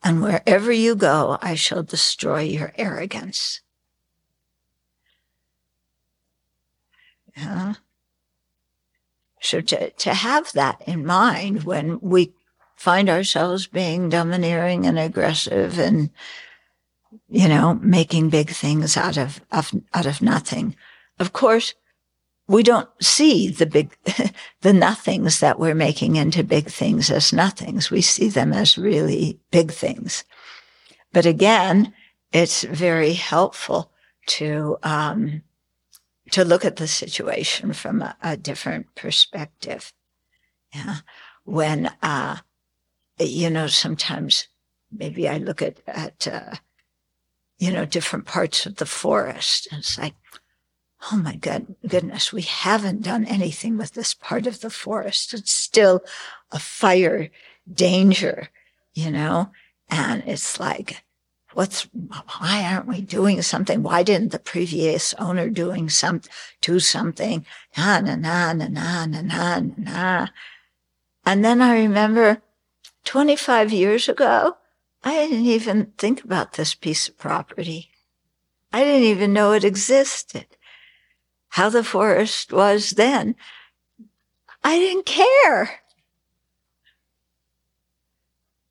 [0.01, 3.61] and wherever you go, I shall destroy your arrogance.
[7.35, 7.75] Yeah.
[9.41, 12.33] So to, to have that in mind when we
[12.75, 16.09] find ourselves being domineering and aggressive and,
[17.29, 20.75] you know, making big things out of, of out of nothing.
[21.19, 21.73] Of course,
[22.49, 23.95] we don't see the big,
[24.61, 27.91] the nothings that we're making into big things as nothings.
[27.91, 30.23] We see them as really big things.
[31.13, 31.93] But again,
[32.33, 33.91] it's very helpful
[34.29, 35.43] to, um,
[36.31, 39.93] to look at the situation from a, a different perspective.
[40.73, 40.97] Yeah.
[41.43, 42.37] When, uh,
[43.19, 44.47] you know, sometimes
[44.91, 46.55] maybe I look at, at, uh,
[47.59, 50.15] you know, different parts of the forest and it's like,
[51.11, 55.33] oh my God, goodness, we haven't done anything with this part of the forest.
[55.33, 56.01] It's still
[56.51, 57.29] a fire
[57.71, 58.49] danger,
[58.93, 59.51] you know?
[59.89, 61.03] And it's like,
[61.53, 61.83] what's,
[62.39, 63.81] why aren't we doing something?
[63.81, 66.21] Why didn't the previous owner doing some,
[66.61, 67.45] do something?
[67.77, 70.27] Na, na, na, na, na, na, na, na.
[71.25, 72.41] And then I remember
[73.05, 74.57] 25 years ago,
[75.03, 77.89] I didn't even think about this piece of property.
[78.73, 80.45] I didn't even know it existed
[81.49, 83.35] how the forest was then.
[84.63, 85.79] I didn't care.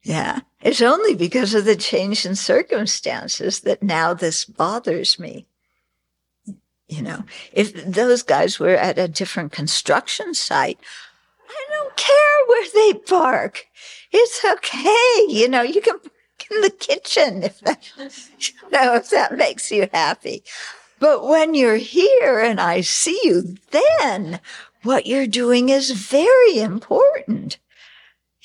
[0.03, 0.41] Yeah.
[0.61, 5.47] It's only because of the change in circumstances that now this bothers me.
[6.89, 10.79] You know, if those guys were at a different construction site,
[11.49, 13.67] I don't care where they park.
[14.11, 15.27] It's okay.
[15.29, 16.13] You know, you can park
[16.51, 20.43] in the kitchen if that, you know, if that makes you happy.
[21.01, 24.41] But when you're here and I see you, then
[24.83, 27.59] what you're doing is very important.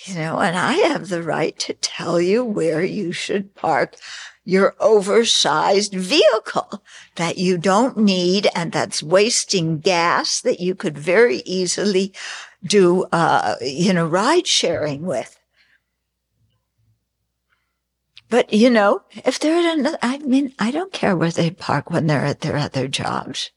[0.05, 3.95] You know, and I have the right to tell you where you should park
[4.45, 6.83] your oversized vehicle
[7.15, 12.13] that you don't need and that's wasting gas that you could very easily
[12.63, 15.39] do, uh, you know, ride sharing with.
[18.33, 21.91] But you know, if they're at another, I mean, I don't care where they park
[21.91, 23.51] when they're at their other jobs.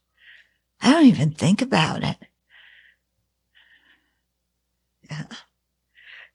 [0.82, 2.18] I don't even think about it.
[5.10, 5.24] Yeah.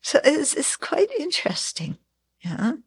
[0.01, 1.99] So it's, it's quite interesting.
[2.43, 2.77] Yeah.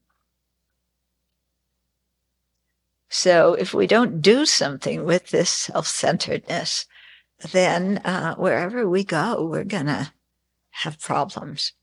[3.09, 6.87] So if we don't do something with this self-centeredness,
[7.53, 10.15] then uh, wherever we go, we're gonna
[10.71, 11.75] have problems.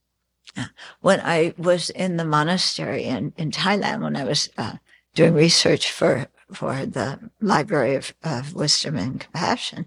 [1.01, 4.73] When I was in the monastery in, in Thailand, when I was uh,
[5.13, 9.85] doing research for for the Library of, of Wisdom and Compassion,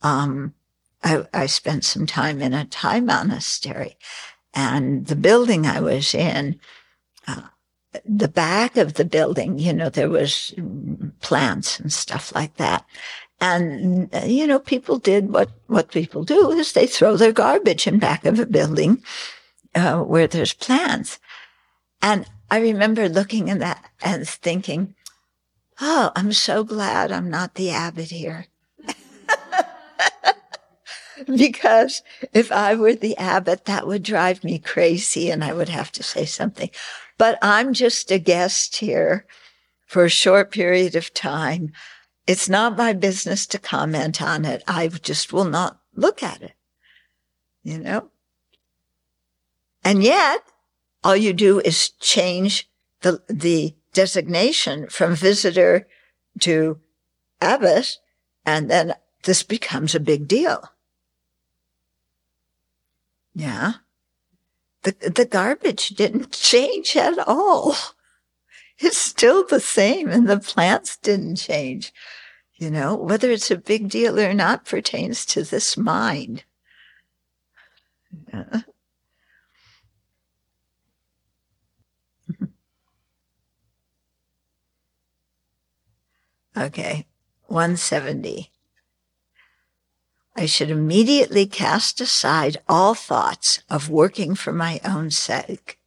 [0.00, 0.54] um,
[1.04, 3.96] I, I spent some time in a Thai monastery,
[4.54, 6.58] and the building I was in,
[7.28, 7.42] uh,
[8.04, 10.54] the back of the building, you know, there was
[11.20, 12.84] plants and stuff like that.
[13.40, 17.98] And, you know, people did what, what people do is they throw their garbage in
[17.98, 19.02] back of a building
[19.74, 21.18] uh, where there's plants.
[22.02, 24.94] And I remember looking at that and thinking,
[25.80, 28.46] oh, I'm so glad I'm not the abbot here.
[31.36, 32.02] because
[32.32, 36.02] if I were the abbot, that would drive me crazy and I would have to
[36.02, 36.70] say something.
[37.18, 39.26] But I'm just a guest here
[39.86, 41.72] for a short period of time.
[42.26, 44.62] It's not my business to comment on it.
[44.66, 46.54] I just will not look at it,
[47.62, 48.10] you know?
[49.84, 50.42] And yet
[51.02, 52.68] all you do is change
[53.00, 55.86] the, the designation from visitor
[56.40, 56.78] to
[57.40, 57.98] abbot.
[58.44, 60.70] And then this becomes a big deal.
[63.34, 63.74] Yeah.
[64.82, 67.76] The, the garbage didn't change at all.
[68.78, 71.92] It's still the same and the plants didn't change.
[72.54, 76.44] You know, whether it's a big deal or not pertains to this mind.
[78.32, 78.62] Yeah.
[86.56, 87.06] Okay.
[87.46, 88.50] 170.
[90.36, 95.78] I should immediately cast aside all thoughts of working for my own sake.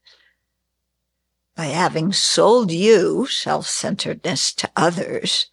[1.56, 5.48] By having sold you, self-centeredness, to others,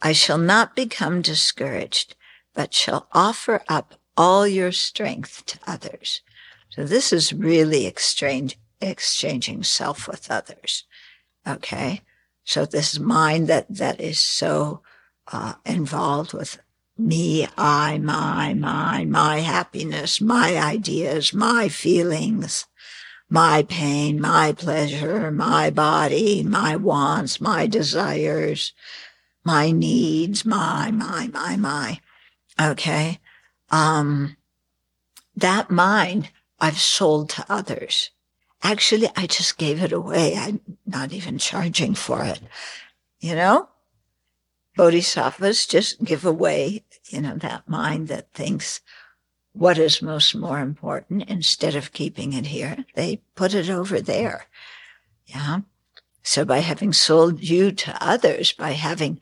[0.00, 2.14] I shall not become discouraged,
[2.54, 6.20] but shall offer up all your strength to others.
[6.70, 10.84] So this is really exchange, exchanging self with others.
[11.46, 12.02] Okay.
[12.44, 14.82] So this mind that, that is so
[15.32, 16.58] uh, involved with
[16.96, 22.66] me, I, my, my, my happiness, my ideas, my feelings,
[23.28, 28.72] my pain, my pleasure, my body, my wants, my desires,
[29.42, 32.00] my needs, my, my, my, my.
[32.60, 33.18] Okay.
[33.70, 34.36] Um,
[35.34, 36.30] that mind
[36.60, 38.10] I've sold to others.
[38.64, 40.34] Actually, I just gave it away.
[40.36, 42.40] I'm not even charging for it.
[43.20, 43.68] You know?
[44.76, 48.80] bodhisattvas just give away, you know, that mind that thinks
[49.52, 52.84] what is most more important instead of keeping it here.
[52.94, 54.46] They put it over there.
[55.26, 55.60] Yeah.
[56.22, 59.20] So by having sold you to others, by having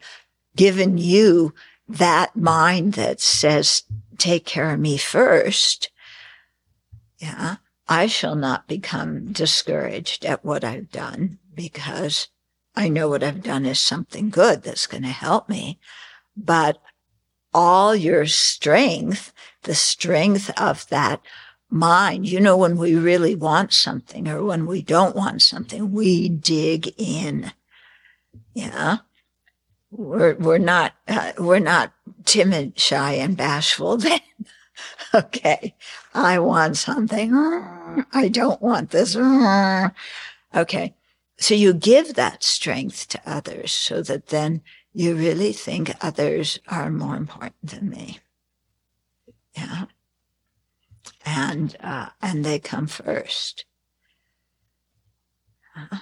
[0.57, 1.53] given you
[1.89, 3.83] that mind that says,
[4.17, 5.91] take care of me first.
[7.19, 7.57] Yeah.
[7.93, 12.29] I shall not become discouraged at what I've done because
[12.75, 15.79] I know what I've done is something good that's going to help me.
[16.35, 16.79] But
[17.53, 19.35] all your strength,
[19.65, 21.21] the strength of that
[21.69, 26.31] mind, you know, when we really want something or when we don't want something, we
[26.31, 27.53] dig in.
[28.55, 29.01] Yeah.
[29.91, 31.93] We're, we're not, uh, we're not
[32.25, 34.21] timid, shy and bashful then.
[35.15, 35.75] okay.
[36.15, 37.35] I want something.
[37.35, 39.17] I don't want this.
[40.55, 40.95] Okay.
[41.39, 46.91] So you give that strength to others so that then you really think others are
[46.91, 48.21] more important than me.
[49.57, 49.87] Yeah.
[51.25, 53.65] And, uh, and they come first.
[55.77, 55.99] Uh,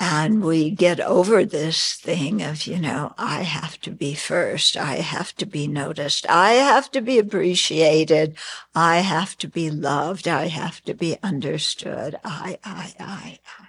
[0.00, 4.76] and we get over this thing of, you know, I have to be first.
[4.76, 6.24] I have to be noticed.
[6.28, 8.36] I have to be appreciated.
[8.74, 10.28] I have to be loved.
[10.28, 12.16] I have to be understood.
[12.24, 13.68] I, I, I, I.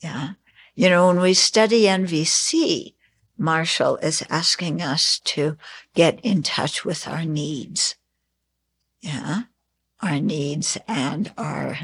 [0.00, 0.30] Yeah.
[0.74, 2.94] You know, when we study NVC,
[3.36, 5.58] Marshall is asking us to
[5.94, 7.96] get in touch with our needs.
[9.00, 9.42] Yeah.
[10.00, 11.78] Our needs and our,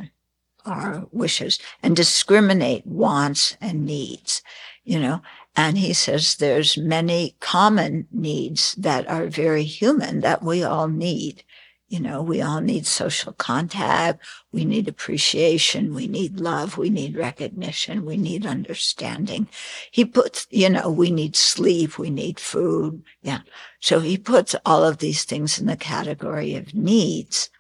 [0.65, 4.43] our wishes and discriminate wants and needs,
[4.85, 5.23] you know,
[5.55, 11.45] and he says there's many common needs that are very human that we all need.
[11.89, 14.25] You know, we all need social contact.
[14.51, 15.95] We need appreciation.
[15.95, 16.79] We need love.
[16.79, 18.07] We need recognition.
[18.07, 19.47] We need understanding.
[19.91, 21.99] He puts, you know, we need sleep.
[21.99, 23.03] We need food.
[23.21, 23.41] Yeah.
[23.79, 27.51] So he puts all of these things in the category of needs.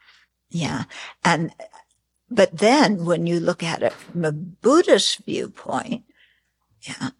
[0.49, 0.85] Yeah.
[1.23, 1.53] And,
[2.35, 6.05] but then when you look at it from a Buddhist viewpoint,
[6.83, 7.11] yeah,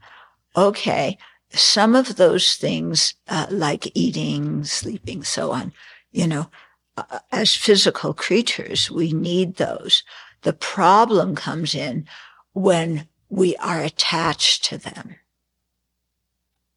[0.57, 1.19] okay,
[1.51, 5.73] some of those things, uh, like eating, sleeping, so on,
[6.11, 6.51] you know,
[6.97, 10.03] uh, as physical creatures, we need those.
[10.43, 12.07] The problem comes in
[12.53, 15.17] when we are attached to them.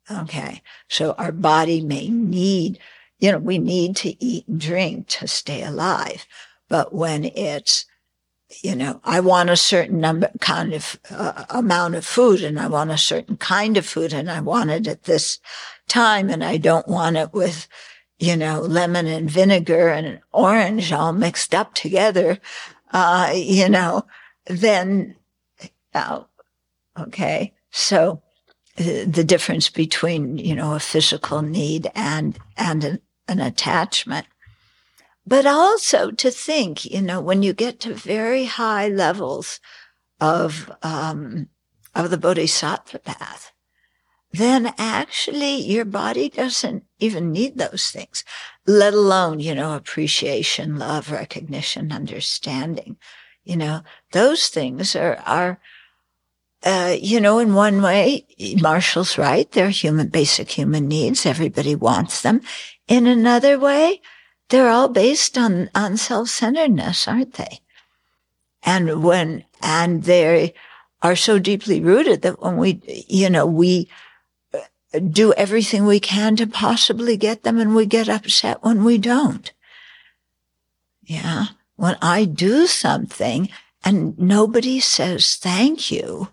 [0.10, 0.62] Okay.
[0.88, 2.80] So our body may need,
[3.20, 6.26] you know, we need to eat and drink to stay alive.
[6.70, 7.86] But when it's,
[8.62, 12.68] you know, I want a certain number, kind of uh, amount of food and I
[12.68, 15.40] want a certain kind of food and I want it at this
[15.88, 17.68] time and I don't want it with,
[18.20, 22.40] you know, lemon and vinegar and an orange all mixed up together,
[22.92, 24.06] uh, you know,
[24.46, 25.16] then
[25.94, 26.30] out.
[26.98, 27.54] Okay.
[27.72, 28.22] So
[28.76, 34.28] the difference between, you know, a physical need and, and an, an attachment.
[35.26, 39.60] But also to think, you know, when you get to very high levels
[40.22, 41.50] of, um,
[41.96, 43.52] of the bodhisattva path,
[44.32, 48.24] then actually your body doesn't even need those things,
[48.68, 52.98] let alone, you know, appreciation, love, recognition, understanding.
[53.44, 55.60] You know, those things are, are,
[56.64, 58.26] uh, you know, in one way,
[58.60, 59.50] Marshall's right.
[59.52, 61.26] They're human, basic human needs.
[61.26, 62.42] Everybody wants them.
[62.88, 64.02] In another way,
[64.50, 67.62] they're all based on, on self-centeredness, aren't they?
[68.64, 70.54] And when, and they
[71.02, 73.90] are so deeply rooted that when we, you know, we
[74.54, 78.98] uh, do everything we can to possibly get them and we get upset when we
[78.98, 79.52] don't.
[81.04, 81.46] Yeah.
[81.76, 83.50] When I do something
[83.84, 86.30] and nobody says thank you,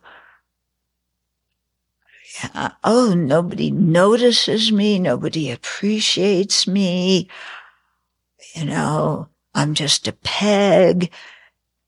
[2.42, 4.98] yeah, oh, nobody notices me.
[4.98, 7.28] Nobody appreciates me.
[8.54, 11.10] You know, I'm just a peg,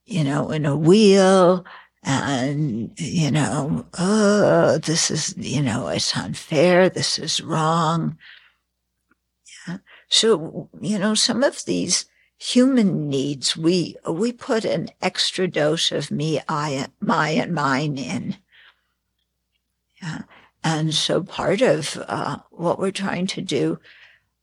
[0.05, 1.65] you know, in a wheel.
[2.03, 6.91] And, you know, oh, this is, you know, it's unfair.
[6.91, 8.19] This is wrong.
[9.67, 9.79] Yeah.
[10.09, 12.05] So, you know, some of these
[12.37, 18.37] human needs, we, we put an extra dose of me, I, my, and mine in.
[20.03, 20.23] Yeah.
[20.63, 23.79] And so part of uh, what we're trying to do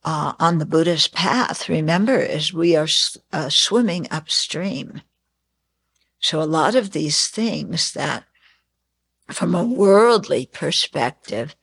[0.04, 2.88] uh, on the Buddhist path, remember, is we are
[3.32, 5.02] uh, swimming upstream.
[6.18, 8.24] So a lot of these things that
[9.28, 11.54] from a worldly perspective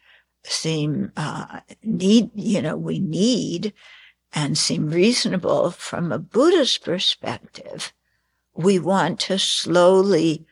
[0.43, 3.73] seem uh, need, you know, we need
[4.33, 7.93] and seem reasonable from a Buddhist perspective,
[8.53, 10.45] we want to slowly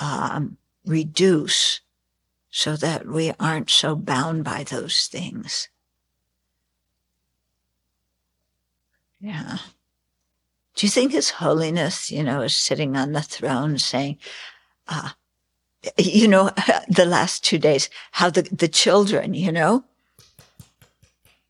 [0.00, 1.80] um, reduce
[2.50, 5.68] so that we aren't so bound by those things.
[9.24, 9.56] Yeah.
[10.74, 14.18] Do you think His Holiness, you know, is sitting on the throne saying,
[14.86, 15.10] uh,
[15.96, 16.50] you know,
[16.88, 19.84] the last two days, how the, the children, you know,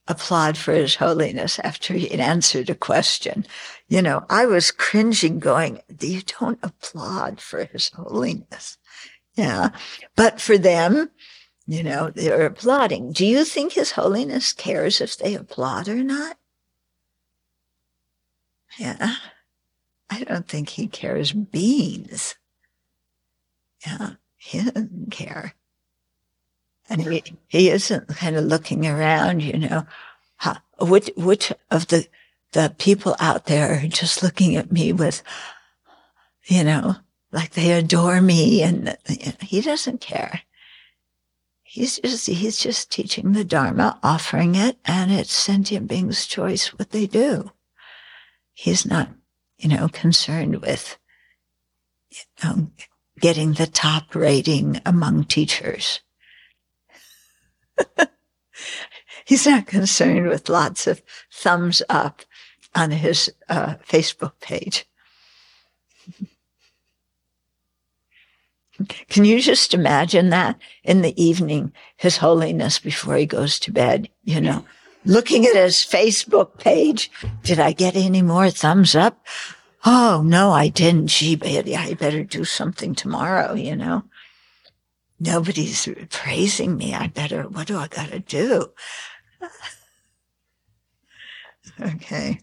[0.07, 3.45] applaud for His Holiness after he answered a question.
[3.89, 8.79] You know, I was cringing going, you don't applaud for His Holiness.
[9.35, 9.71] Yeah.
[10.15, 11.11] But for them,
[11.67, 13.11] you know, they're applauding.
[13.11, 16.37] Do you think His Holiness cares if they applaud or not?
[18.79, 19.15] Yeah.
[20.11, 22.37] I don't think he cares beans.
[23.87, 24.13] Yeah.
[24.37, 25.55] He doesn't care.
[26.89, 29.87] And he, he isn't kind of looking around, you know,
[30.37, 32.07] how, which, which of the,
[32.53, 35.23] the people out there are just looking at me with,
[36.45, 36.97] you know,
[37.33, 38.97] like they adore me and
[39.41, 40.43] he doesn't care.
[41.63, 46.91] He's just, he's just teaching the Dharma, offering it, and it's sentient beings' choice what
[46.91, 47.51] they do.
[48.55, 49.11] He's not,
[49.59, 50.97] you know, concerned with,
[52.11, 52.71] you know,
[53.21, 56.01] getting the top rating among teachers.
[59.25, 61.03] he's not concerned with lots of
[61.33, 62.23] thumbs up
[62.75, 64.87] on his uh, Facebook page.
[69.09, 74.09] Can you just imagine that in the evening, His Holiness before he goes to bed,
[74.25, 74.65] you know,
[75.05, 77.11] looking at his Facebook page.
[77.43, 79.25] Did I get any more thumbs up?
[79.85, 81.09] Oh, no, I didn't.
[81.09, 84.05] Gee, baby, I better do something tomorrow, you know.
[85.21, 86.95] Nobody's praising me.
[86.95, 88.73] I better, what do I got to do?
[91.81, 92.41] okay.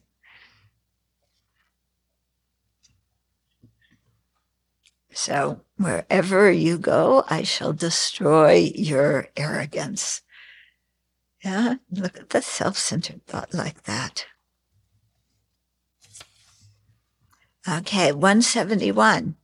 [5.14, 10.22] So wherever you go, I shall destroy your arrogance.
[11.44, 14.26] Yeah, look at the self-centered thought like that.
[17.68, 19.36] Okay, 171.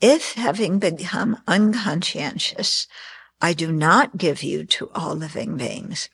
[0.00, 2.86] If having become unconscientious,
[3.40, 6.08] I do not give you to all living beings,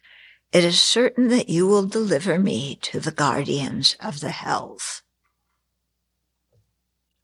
[0.52, 5.02] it is certain that you will deliver me to the guardians of the hells.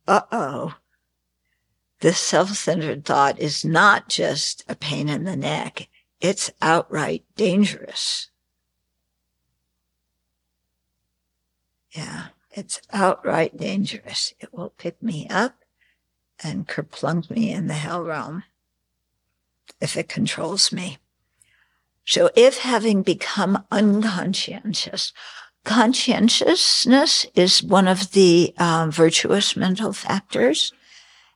[0.07, 0.75] Uh-oh.
[2.01, 5.89] This self-centered thought is not just a pain in the neck.
[6.23, 8.31] It's outright dangerous.
[11.91, 14.33] Yeah, it's outright dangerous.
[14.41, 15.57] It will pick me up
[16.43, 18.45] and kerplunk me in the hell realm
[19.81, 20.99] if it controls me.
[22.07, 25.13] So if having become unconscientious,
[25.65, 30.73] conscientiousness is one of the um, virtuous mental factors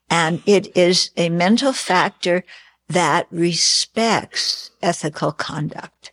[0.09, 2.45] And it is a mental factor
[2.89, 6.13] that respects ethical conduct.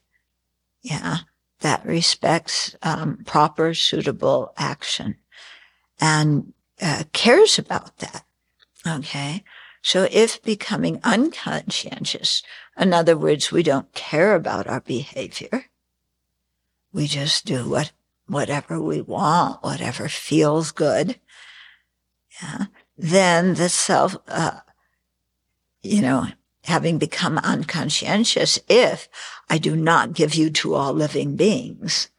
[0.82, 1.18] Yeah.
[1.62, 5.16] That respects um, proper, suitable action
[6.02, 8.26] and uh, cares about that.
[8.86, 9.44] Okay.
[9.82, 12.42] So if becoming unconscientious,
[12.78, 15.66] in other words, we don't care about our behavior,
[16.92, 17.92] we just do what,
[18.28, 21.20] whatever we want, whatever feels good.
[22.42, 22.66] Yeah.
[22.98, 24.60] Then the self, uh,
[25.82, 26.28] you know,
[26.64, 29.10] having become unconscientious, if
[29.50, 32.10] I do not give you to all living beings.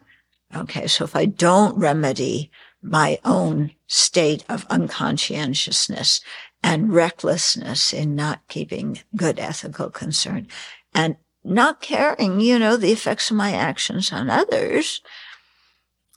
[0.54, 0.86] Okay.
[0.86, 2.50] So if I don't remedy
[2.82, 6.20] my own state of unconscientiousness
[6.62, 10.46] and recklessness in not keeping good ethical concern
[10.94, 15.00] and not caring, you know, the effects of my actions on others.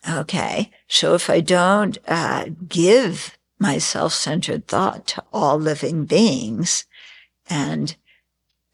[0.09, 0.71] Okay.
[0.87, 6.85] So if I don't uh, give my self-centered thought to all living beings
[7.49, 7.95] and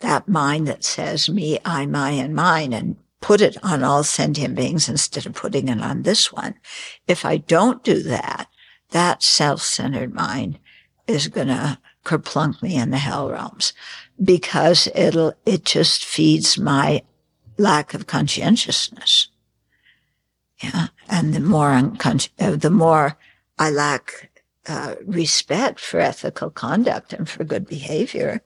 [0.03, 4.53] that mind that says me, I, my, and mine and put it on all sentient
[4.53, 6.55] beings instead of putting it on this one.
[7.07, 8.47] If I don't do that,
[8.91, 10.59] that self-centered mind
[11.07, 13.73] is going to kerplunk me in the hell realms
[14.21, 17.01] because it'll, it just feeds my
[17.57, 19.29] lack of conscientiousness.
[20.61, 20.87] Yeah.
[21.07, 23.17] And the more unconscious, uh, the more
[23.57, 24.31] I lack
[24.67, 28.41] uh, respect for ethical conduct and for good behavior,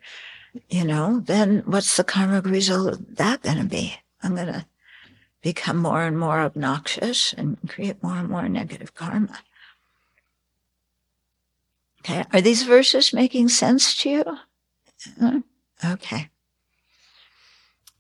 [0.70, 3.96] you know, then what's the karmic result of that going to be?
[4.24, 4.66] I'm going to
[5.42, 9.40] become more and more obnoxious and create more and more negative karma.
[12.02, 12.24] Okay.
[12.32, 14.24] Are these verses making sense to you?
[15.22, 15.40] Uh,
[15.86, 16.30] okay.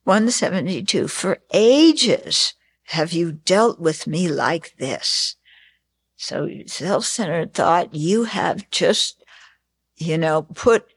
[0.03, 1.07] 172.
[1.07, 2.53] For ages
[2.85, 5.35] have you dealt with me like this.
[6.15, 9.23] So self-centered thought, you have just,
[9.97, 10.87] you know, put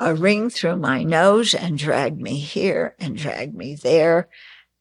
[0.00, 4.28] a ring through my nose and dragged me here and dragged me there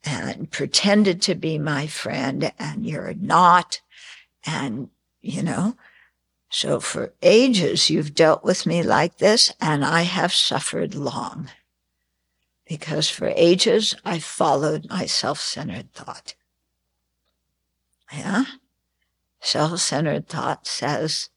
[0.05, 3.81] and pretended to be my friend and you're not.
[4.45, 4.89] And,
[5.21, 5.75] you know,
[6.49, 11.49] so for ages, you've dealt with me like this and I have suffered long
[12.65, 16.33] because for ages I followed my self-centered thought.
[18.13, 18.45] Yeah.
[19.41, 21.29] Self-centered thought says,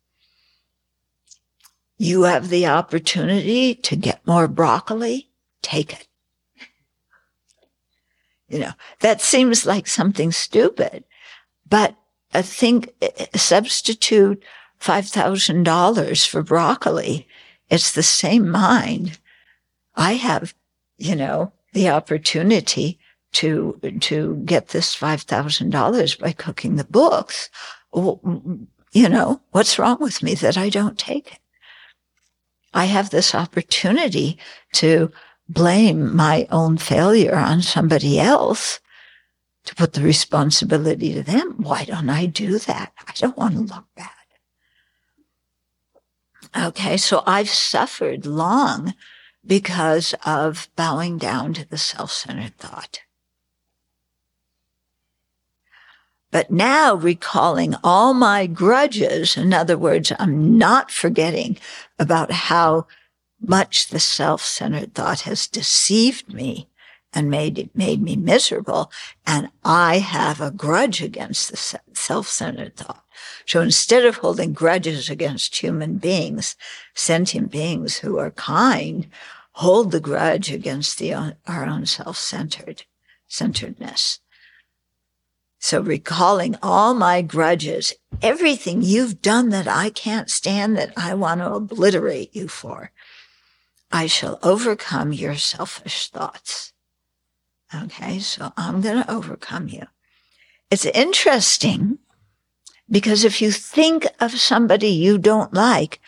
[2.03, 5.29] you have the opportunity to get more broccoli.
[5.63, 6.09] Take it.
[8.49, 11.05] You know, that seems like something stupid,
[11.69, 11.95] but
[12.35, 12.93] I think
[13.37, 14.43] substitute
[14.81, 17.29] $5,000 for broccoli.
[17.71, 19.21] It's the same mind.
[19.95, 20.55] I have,
[20.99, 22.99] you know, the opportunity
[23.35, 27.49] to, to get this $5,000 by cooking the books.
[27.95, 31.39] You know, what's wrong with me that I don't take it?
[32.75, 34.39] I have this opportunity
[34.75, 35.13] to
[35.49, 38.81] blame my own failure on somebody else
[39.65, 41.57] to put the responsibility to them.
[41.59, 42.93] Why don't I do that?
[43.07, 44.09] I don't want to look bad.
[46.57, 46.97] Okay.
[46.97, 48.95] So I've suffered long
[49.45, 53.01] because of bowing down to the self-centered thought.
[56.33, 61.59] But now recalling all my grudges, in other words, I'm not forgetting
[61.99, 62.89] about how
[63.41, 66.69] much the self-centered thought has deceived me
[67.13, 68.91] and made it made me miserable.
[69.27, 73.05] And I have a grudge against the self-centered thought.
[73.45, 76.57] So instead of holding grudges against human beings,
[76.95, 79.07] sentient beings who are kind,
[79.53, 81.13] hold the grudge against the,
[81.47, 82.85] our own self-centered,
[83.29, 84.21] centeredness.
[85.63, 91.41] So recalling all my grudges, everything you've done that I can't stand, that I want
[91.41, 92.91] to obliterate you for,
[93.93, 96.73] I shall overcome your selfish thoughts.
[97.73, 98.19] Okay.
[98.19, 99.87] So I'm going to overcome you.
[100.69, 102.01] It's interesting
[102.91, 106.01] because if you think of somebody you don't like,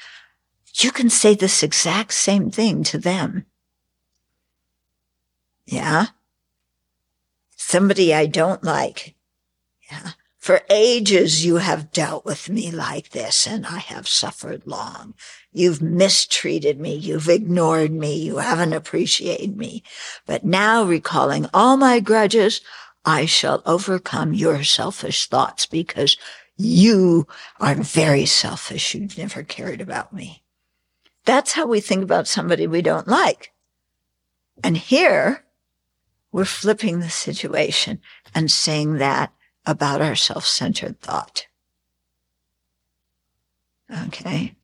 [0.75, 3.47] you can say this exact same thing to them.
[5.65, 6.07] Yeah.
[7.55, 9.14] Somebody I don't like.
[9.91, 10.11] Yeah.
[10.39, 15.15] For ages you have dealt with me like this and I have suffered long.
[15.53, 16.95] You've mistreated me.
[16.95, 18.17] You've ignored me.
[18.17, 19.83] You haven't appreciated me.
[20.27, 22.61] But now recalling all my grudges,
[23.07, 26.19] I shall overcome your selfish thoughts because
[26.59, 27.27] you
[27.59, 28.95] are very selfish.
[28.95, 30.43] You've never cared about me.
[31.25, 33.53] That's how we think about somebody we don't like.
[34.63, 35.45] And here
[36.33, 38.01] we're flipping the situation
[38.35, 39.33] and saying that
[39.67, 41.47] about our self-centered thought.
[44.07, 44.55] Okay.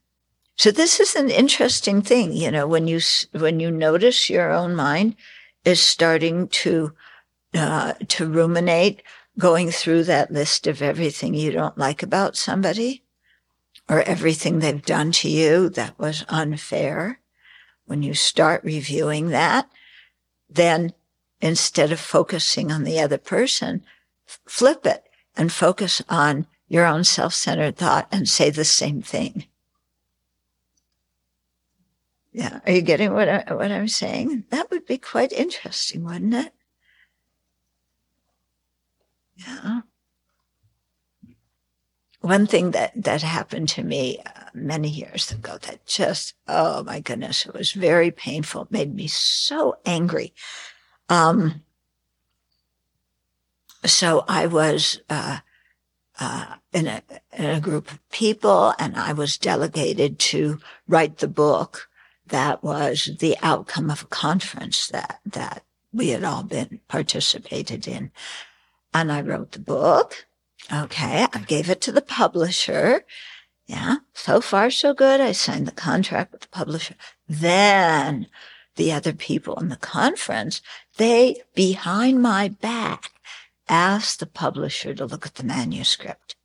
[0.57, 3.01] So this is an interesting thing, you know, when you
[3.33, 5.17] when you notice your own mind
[5.65, 6.93] is starting to
[7.55, 9.03] uh, to ruminate,
[9.39, 13.03] going through that list of everything you don't like about somebody,
[13.89, 17.21] or everything they've done to you that was unfair.
[17.87, 19.69] When you start reviewing that,
[20.49, 20.93] then
[21.41, 23.83] instead of focusing on the other person,
[24.47, 25.05] flip it
[25.37, 29.47] and focus on your own self-centered thought and say the same thing.
[32.33, 32.61] Yeah.
[32.65, 34.45] Are you getting what, I, what I'm saying?
[34.51, 36.53] That would be quite interesting, wouldn't it?
[39.35, 39.81] Yeah.
[42.21, 47.01] One thing that, that happened to me uh, many years ago that just, oh my
[47.01, 48.69] goodness, it was very painful.
[48.71, 50.35] Made me so angry.
[51.09, 51.63] Um,
[53.85, 55.39] so I was, uh,
[56.19, 57.03] uh, in a,
[57.33, 61.89] in a group of people and I was delegated to write the book
[62.27, 68.13] that was the outcome of a conference that, that we had all been participated in.
[68.95, 70.27] And I wrote the book.
[70.73, 71.27] Okay.
[71.33, 73.05] I gave it to the publisher.
[73.67, 73.97] Yeah.
[74.15, 75.21] So far, so good.
[75.21, 76.95] I signed the contract with the publisher.
[77.29, 78.27] Then
[78.77, 80.61] the other people in the conference,
[80.97, 83.11] they behind my back
[83.71, 86.37] asked the publisher to look at the manuscript.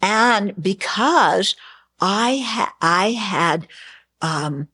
[0.00, 1.54] And because
[2.00, 3.68] I had, I had,
[4.20, 4.68] um,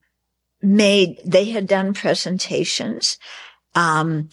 [0.62, 3.18] made, they had done presentations.
[3.74, 4.30] Um,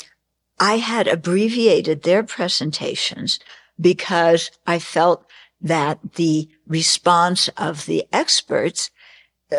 [0.60, 3.40] I had abbreviated their presentations
[3.80, 5.26] because I felt
[5.60, 8.92] that the response of the experts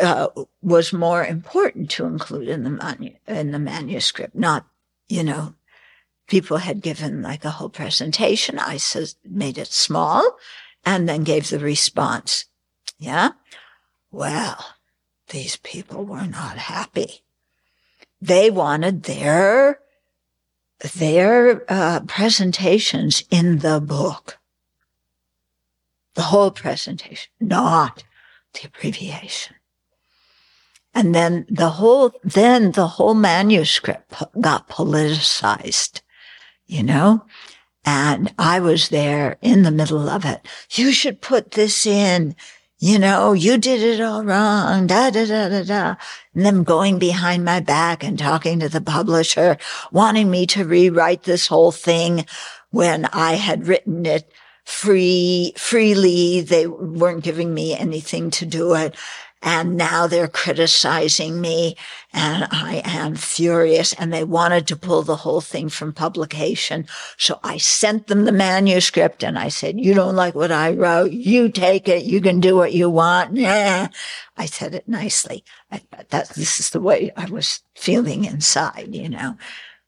[0.01, 0.27] uh,
[0.61, 4.65] was more important to include in the manu- in the manuscript, not
[5.07, 5.53] you know
[6.27, 8.59] people had given like a whole presentation.
[8.59, 8.79] I
[9.25, 10.37] made it small
[10.85, 12.45] and then gave the response.
[12.99, 13.31] Yeah.
[14.11, 14.73] Well,
[15.29, 17.23] these people were not happy.
[18.21, 19.79] They wanted their,
[20.95, 24.37] their uh, presentations in the book.
[26.15, 28.03] The whole presentation, not
[28.53, 29.55] the abbreviation.
[30.95, 36.01] And then the whole, then the whole manuscript got politicized,
[36.67, 37.25] you know?
[37.85, 40.45] And I was there in the middle of it.
[40.71, 42.35] You should put this in
[42.79, 45.95] you know, you did it all wrong, da, da, da, da, da.
[46.35, 49.57] And them going behind my back and talking to the publisher,
[49.91, 52.27] wanting me to rewrite this whole thing
[52.69, 54.31] when I had written it
[54.63, 56.41] free, freely.
[56.41, 58.95] They weren't giving me anything to do it
[59.41, 61.75] and now they're criticizing me
[62.11, 66.87] and I am furious and they wanted to pull the whole thing from publication.
[67.17, 71.11] So I sent them the manuscript and I said, you don't like what I wrote.
[71.11, 72.03] You take it.
[72.03, 73.33] You can do what you want.
[73.33, 73.89] Nah.
[74.37, 75.43] I said it nicely.
[75.71, 79.37] I, that this is the way I was feeling inside, you know.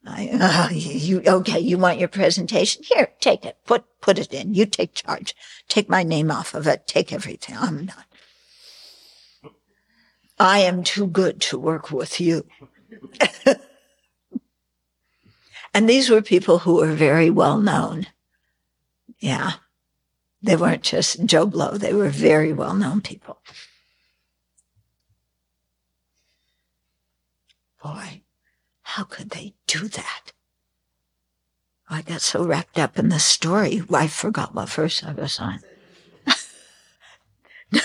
[0.05, 2.83] I, uh, you, okay, you want your presentation?
[2.83, 3.57] Here, take it.
[3.65, 4.53] Put, put it in.
[4.53, 5.35] You take charge.
[5.67, 6.87] Take my name off of it.
[6.87, 7.57] Take everything.
[7.57, 8.05] I'm not.
[10.39, 12.45] I am too good to work with you.
[15.73, 18.07] and these were people who were very well known.
[19.19, 19.53] Yeah.
[20.41, 21.77] They weren't just Joe Blow.
[21.77, 23.39] They were very well known people.
[27.83, 28.21] Boy,
[28.81, 30.31] how could they do that?
[31.89, 35.39] Oh, I got so wrapped up in the story, I forgot what verse I was
[35.39, 35.59] on.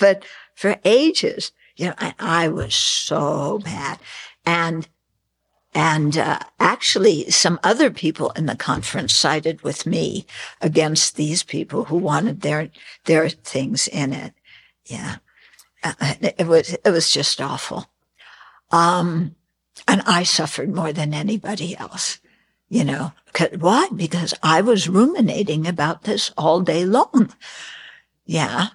[0.00, 0.24] but
[0.54, 3.98] for ages, you know, I, I was so bad.
[4.44, 4.88] And,
[5.74, 10.26] and, uh, actually some other people in the conference sided with me
[10.60, 12.70] against these people who wanted their,
[13.04, 14.32] their things in it.
[14.86, 15.16] Yeah.
[15.82, 17.86] Uh, it was, it was just awful.
[18.70, 19.36] Um,
[19.86, 22.18] and I suffered more than anybody else,
[22.68, 23.12] you know,
[23.58, 23.88] why?
[23.94, 27.32] Because I was ruminating about this all day long.
[28.24, 28.70] Yeah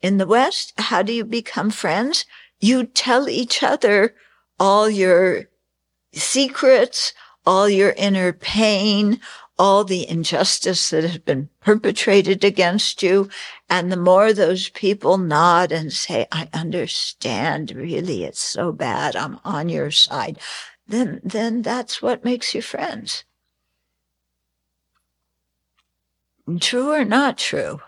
[0.00, 2.24] In the West, how do you become friends?
[2.60, 4.14] You tell each other
[4.58, 5.48] all your
[6.12, 7.14] secrets,
[7.46, 9.20] all your inner pain,
[9.58, 13.28] all the injustice that has been perpetrated against you.
[13.68, 19.16] And the more those people nod and say, I understand, really, it's so bad.
[19.16, 20.38] I'm on your side.
[20.86, 23.24] Then, then that's what makes you friends.
[26.58, 27.80] True or not true?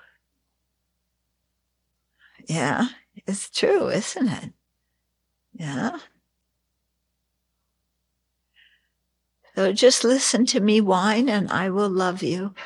[2.47, 2.89] Yeah,
[3.27, 4.53] it's true, isn't it?
[5.55, 5.99] Yeah.
[9.55, 12.55] So just listen to me whine and I will love you.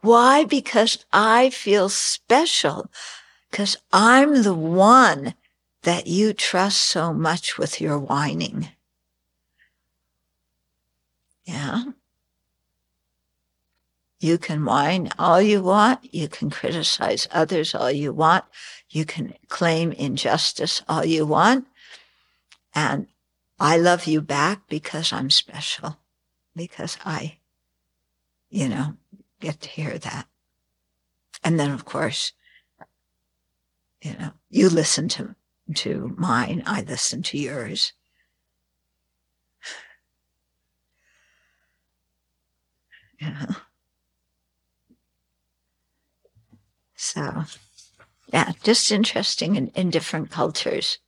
[0.00, 0.44] Why?
[0.44, 2.90] Because I feel special.
[3.50, 5.34] Because I'm the one
[5.82, 8.68] that you trust so much with your whining.
[11.44, 11.84] Yeah.
[14.20, 16.14] You can whine all you want.
[16.14, 18.44] You can criticize others all you want.
[18.94, 21.66] You can claim injustice all you want.
[22.76, 23.08] And
[23.58, 25.96] I love you back because I'm special,
[26.54, 27.38] because I,
[28.50, 28.94] you know,
[29.40, 30.28] get to hear that.
[31.42, 32.34] And then, of course,
[34.00, 35.34] you know, you listen to,
[35.74, 36.62] to mine.
[36.64, 37.92] I listen to yours.
[43.20, 43.46] Yeah.
[46.96, 47.44] So,
[48.34, 50.98] yeah, just interesting in, in different cultures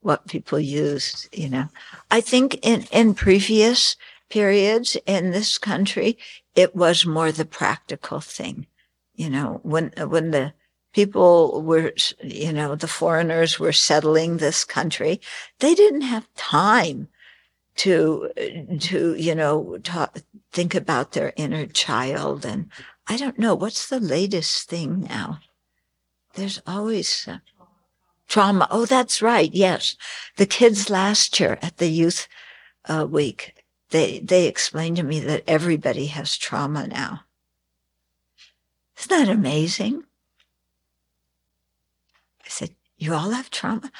[0.00, 1.68] what people used, you know.
[2.10, 3.94] I think in, in previous
[4.28, 6.18] periods in this country,
[6.56, 8.66] it was more the practical thing.
[9.14, 10.54] You know, when, when the
[10.92, 15.20] people were, you know, the foreigners were settling this country,
[15.60, 17.06] they didn't have time
[17.76, 18.28] to,
[18.80, 20.18] to, you know, talk,
[20.50, 22.44] think about their inner child.
[22.44, 22.70] And
[23.06, 25.38] I don't know, what's the latest thing now?
[26.34, 27.38] There's always, uh,
[28.28, 28.66] trauma.
[28.70, 29.52] Oh, that's right.
[29.52, 29.96] Yes.
[30.36, 32.28] The kids last year at the youth
[32.86, 37.20] uh, week, they, they explained to me that everybody has trauma now.
[38.98, 40.04] Isn't that amazing?
[42.44, 43.90] I said, you all have trauma?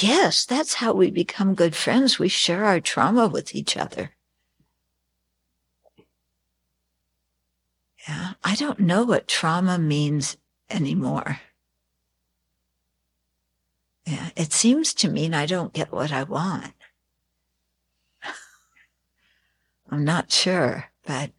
[0.00, 2.18] Yes, that's how we become good friends.
[2.18, 4.10] We share our trauma with each other.
[8.06, 10.36] Yeah, I don't know what trauma means
[10.70, 11.40] anymore.
[14.06, 16.72] It seems to mean I don't get what I want.
[19.90, 21.32] I'm not sure, but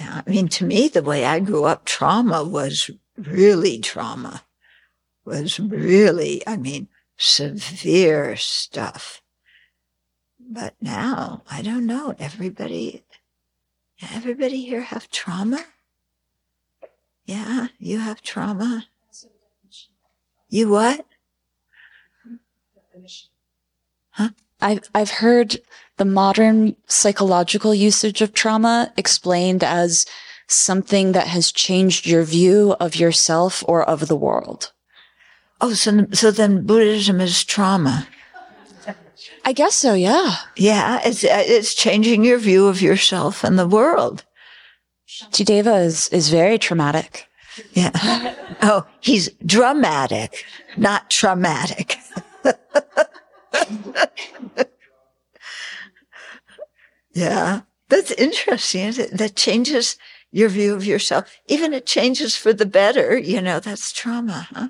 [0.00, 4.44] I mean, to me, the way I grew up, trauma was really trauma,
[5.24, 9.22] was really, I mean, severe stuff.
[10.38, 12.14] But now, I don't know.
[12.18, 13.04] Everybody,
[14.14, 15.64] everybody here have trauma?
[17.26, 18.86] Yeah, you have trauma.
[20.48, 21.04] You what?
[24.10, 24.30] Huh?
[24.60, 25.58] I've, I've heard
[25.98, 30.06] the modern psychological usage of trauma explained as
[30.46, 34.72] something that has changed your view of yourself or of the world.
[35.60, 38.08] Oh, so, so then Buddhism is trauma.
[39.44, 40.36] I guess so, yeah.
[40.56, 44.24] Yeah, it's, it's changing your view of yourself and the world.
[45.06, 47.27] Shantideva is, is very traumatic.
[47.72, 48.34] Yeah.
[48.62, 50.44] Oh, he's dramatic,
[50.76, 51.96] not traumatic.
[57.12, 58.92] yeah, that's interesting.
[59.12, 59.96] That changes
[60.30, 61.30] your view of yourself.
[61.46, 63.16] Even it changes for the better.
[63.16, 64.68] You know, that's trauma, huh?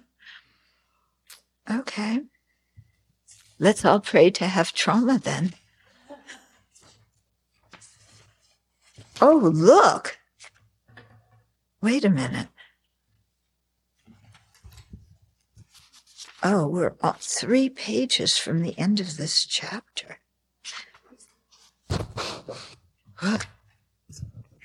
[1.70, 2.20] Okay.
[3.58, 5.54] Let's all pray to have trauma then.
[9.20, 10.18] Oh, look.
[11.80, 12.48] Wait a minute.
[16.42, 20.18] Oh, we're on three pages from the end of this chapter.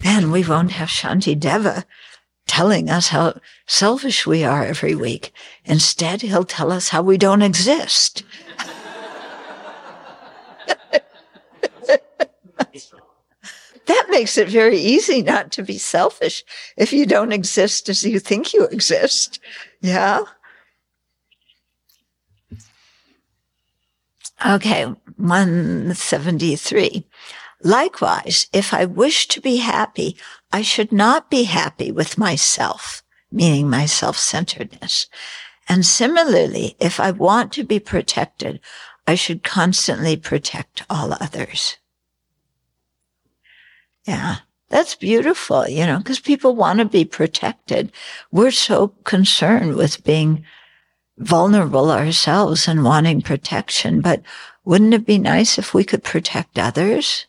[0.01, 1.85] Then we won't have Shantideva
[2.45, 5.33] telling us how selfish we are every week.
[5.65, 8.23] Instead, he'll tell us how we don't exist.
[13.87, 16.43] that makes it very easy not to be selfish
[16.77, 19.39] if you don't exist as you think you exist.
[19.81, 20.19] Yeah.
[24.45, 24.83] Okay,
[25.17, 27.07] 173.
[27.63, 30.17] Likewise, if I wish to be happy,
[30.51, 35.07] I should not be happy with myself, meaning my self-centeredness.
[35.69, 38.59] And similarly, if I want to be protected,
[39.07, 41.77] I should constantly protect all others.
[44.05, 47.93] Yeah, that's beautiful, you know, because people want to be protected.
[48.31, 50.43] We're so concerned with being
[51.17, 54.21] vulnerable ourselves and wanting protection, but
[54.65, 57.25] wouldn't it be nice if we could protect others?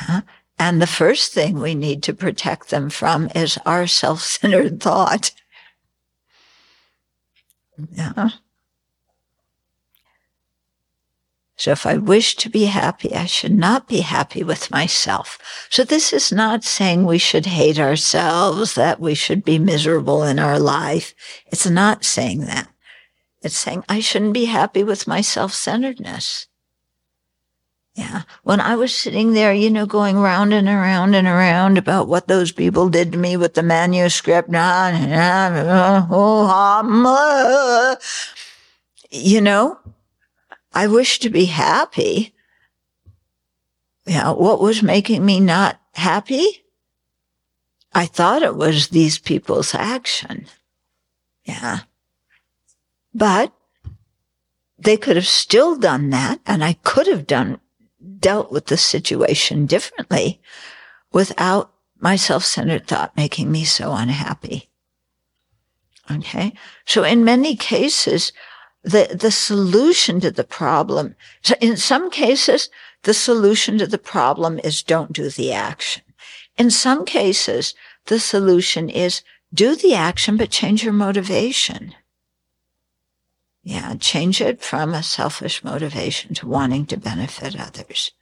[0.00, 0.22] Yeah.
[0.58, 5.32] And the first thing we need to protect them from is our self-centered thought.
[7.92, 8.30] Yeah.
[11.60, 15.38] So if I wish to be happy, I should not be happy with myself.
[15.68, 20.38] So this is not saying we should hate ourselves, that we should be miserable in
[20.38, 21.14] our life.
[21.48, 22.68] It's not saying that.
[23.42, 26.46] It's saying I shouldn't be happy with my self-centeredness.
[27.94, 28.22] Yeah.
[28.42, 32.26] When I was sitting there, you know, going round and around and around about what
[32.26, 34.56] those people did to me with the manuscript, oh,
[37.04, 37.96] uh,
[39.10, 39.78] you know,
[40.72, 42.34] I wish to be happy.
[44.06, 44.32] Yeah.
[44.32, 46.64] What was making me not happy?
[47.92, 50.46] I thought it was these people's action.
[51.44, 51.80] Yeah.
[53.12, 53.52] But
[54.78, 57.60] they could have still done that and I could have done
[58.18, 60.40] dealt with the situation differently
[61.12, 64.70] without my self-centered thought making me so unhappy.
[66.10, 66.54] Okay.
[66.86, 68.32] So in many cases,
[68.82, 72.68] the, the solution to the problem, so in some cases,
[73.02, 76.02] the solution to the problem is don't do the action.
[76.56, 77.74] In some cases,
[78.06, 79.22] the solution is
[79.52, 81.94] do the action, but change your motivation.
[83.62, 88.12] Yeah, change it from a selfish motivation to wanting to benefit others,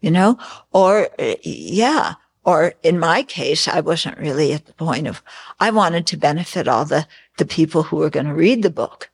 [0.00, 0.38] you know,
[0.72, 1.10] or
[1.42, 2.14] yeah,
[2.46, 5.22] or in my case, I wasn't really at the point of,
[5.58, 7.06] I wanted to benefit all the,
[7.38, 9.10] the people who were going to read the book.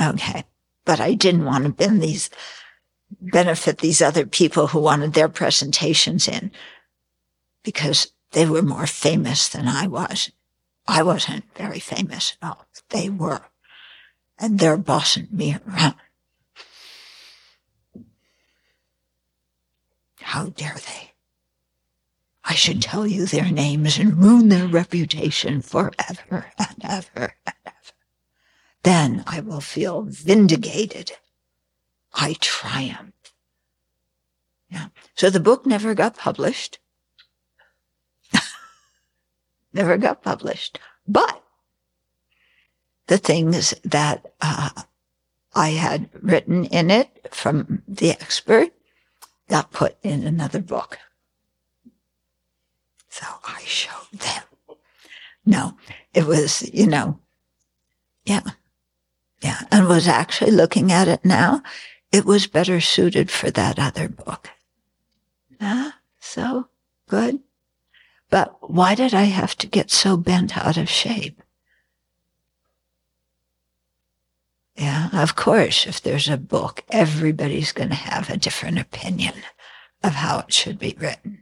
[0.00, 0.44] Okay.
[0.84, 2.30] But I didn't want to bend these,
[3.20, 6.50] benefit these other people who wanted their presentations in
[7.62, 10.30] because they were more famous than I was.
[10.86, 12.66] I wasn't very famous at all.
[12.90, 13.40] They were
[14.38, 15.94] and they're bossing me around.
[20.20, 21.12] How dare they?
[22.44, 27.63] I should tell you their names and ruin their reputation forever and ever and ever.
[28.84, 31.12] Then I will feel vindicated.
[32.12, 33.14] I triumph.
[34.68, 34.88] Yeah.
[35.16, 36.78] So the book never got published.
[39.72, 40.78] never got published.
[41.08, 41.42] But
[43.06, 44.70] the things that uh,
[45.54, 48.72] I had written in it from the expert
[49.48, 50.98] got put in another book.
[53.08, 54.42] So I showed them.
[55.46, 55.76] No,
[56.12, 57.20] it was, you know,
[58.24, 58.40] yeah,
[59.44, 61.62] yeah, and was actually looking at it now.
[62.10, 64.48] It was better suited for that other book.
[65.60, 66.68] Yeah, so
[67.08, 67.40] good.
[68.30, 71.42] But why did I have to get so bent out of shape?
[74.76, 79.34] Yeah, of course, if there's a book, everybody's going to have a different opinion
[80.02, 81.40] of how it should be written,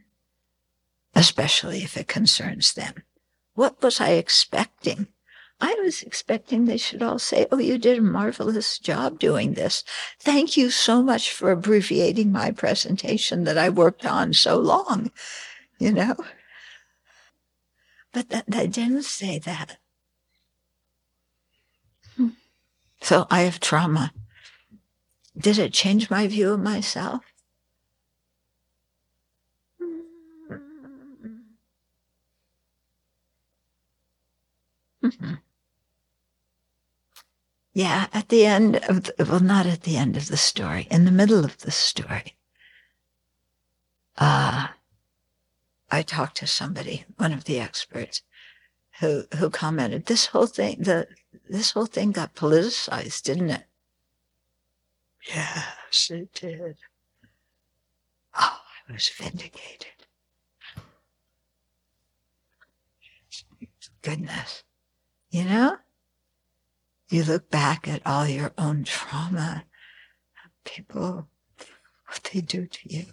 [1.15, 3.05] especially if it concerns them.
[3.55, 5.07] What was I expecting?
[5.63, 9.85] I was expecting they should all say, Oh, you did a marvelous job doing this.
[10.19, 15.13] Thank you so much for abbreviating my presentation that I worked on so long,
[15.79, 16.17] you know?
[18.13, 19.79] But that, they didn't say that.
[23.01, 24.13] So I have trauma.
[25.39, 27.23] Did it change my view of myself?
[35.05, 35.35] Mm-hmm.
[37.73, 41.05] Yeah, at the end of, the, well, not at the end of the story, in
[41.05, 42.37] the middle of the story,
[44.19, 44.69] uh,
[45.91, 48.23] I talked to somebody, one of the experts,
[49.01, 51.09] who, who commented, this whole thing, the,
[51.49, 53.65] this whole thing got politicized, didn't it?
[55.29, 56.77] Yes, it did.
[58.39, 59.87] Oh, I was vindicated.
[64.03, 64.65] Goodness.
[65.31, 65.77] You know?
[67.13, 69.65] You look back at all your own trauma,
[70.65, 71.29] people,
[72.07, 73.05] what they do to you.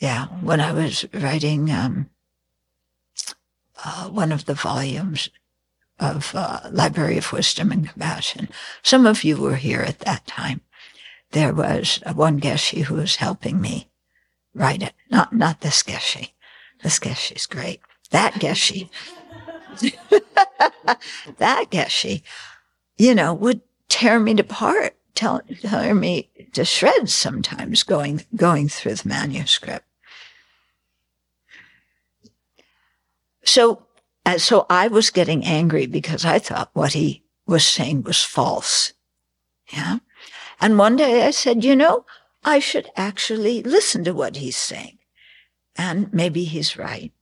[0.00, 2.10] Yeah, when I was writing um,
[3.84, 5.28] uh, one of the volumes
[6.00, 8.48] of uh, Library of Wisdom and Compassion,
[8.82, 10.62] some of you were here at that time.
[11.30, 13.88] There was one Geshe who was helping me
[14.52, 14.94] write it.
[15.12, 16.30] Not not this Geshe.
[16.82, 17.80] This Geshe's great.
[18.10, 18.88] That Geshe.
[21.38, 22.22] that Geshe,
[22.96, 28.94] you know, would tear me apart, tell, tear me to shreds sometimes going going through
[28.94, 29.84] the manuscript.
[33.44, 33.86] So,
[34.26, 38.92] uh, so I was getting angry because I thought what he was saying was false.
[39.72, 39.98] Yeah.
[40.60, 42.04] And one day I said, you know,
[42.44, 44.98] I should actually listen to what he's saying.
[45.76, 47.12] And maybe he's right.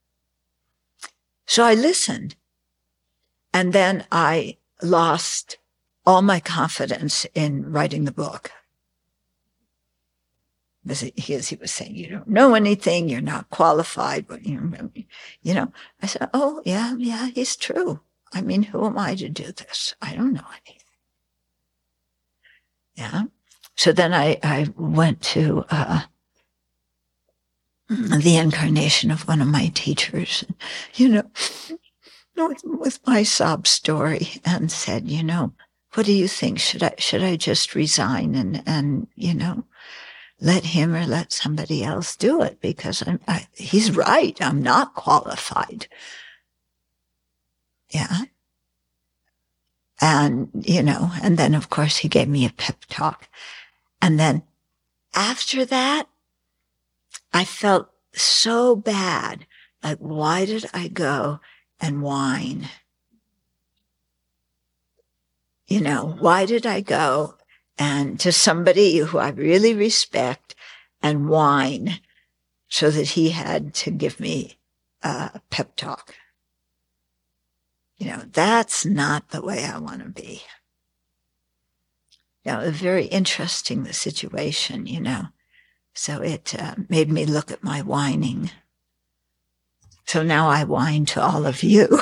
[1.46, 2.36] So I listened.
[3.52, 5.58] And then I lost
[6.06, 8.50] all my confidence in writing the book.
[10.88, 14.26] As he was saying, you don't know anything, you're not qualified.
[14.26, 14.58] But you
[15.44, 15.72] know,
[16.02, 18.00] I said, oh, yeah, yeah, he's true.
[18.32, 19.94] I mean, who am I to do this?
[20.00, 20.82] I don't know anything.
[22.94, 23.22] Yeah.
[23.74, 26.02] So then I, I went to, uh,
[27.88, 30.44] the incarnation of one of my teachers,
[30.94, 31.30] you know,
[32.64, 35.52] with, my sob story and said, you know,
[35.94, 36.58] what do you think?
[36.58, 39.64] Should I, should I just resign and, and, you know,
[40.40, 44.36] let him or let somebody else do it because I'm, I, he's right.
[44.40, 45.88] I'm not qualified.
[47.90, 48.22] Yeah.
[50.00, 53.28] And, you know, and then of course he gave me a pep talk.
[54.00, 54.42] And then
[55.14, 56.06] after that,
[57.32, 59.46] I felt so bad.
[59.82, 61.40] Like, why did I go
[61.80, 62.68] and whine?
[65.66, 67.34] You know, why did I go
[67.78, 70.54] and to somebody who I really respect
[71.02, 72.00] and whine
[72.68, 74.58] so that he had to give me
[75.02, 76.14] a pep talk?
[77.98, 80.42] You know, that's not the way I want to be.
[82.44, 85.26] You know, very interesting, the situation, you know.
[85.92, 88.52] So it uh, made me look at my whining.
[90.08, 91.86] So now I whine to all of you.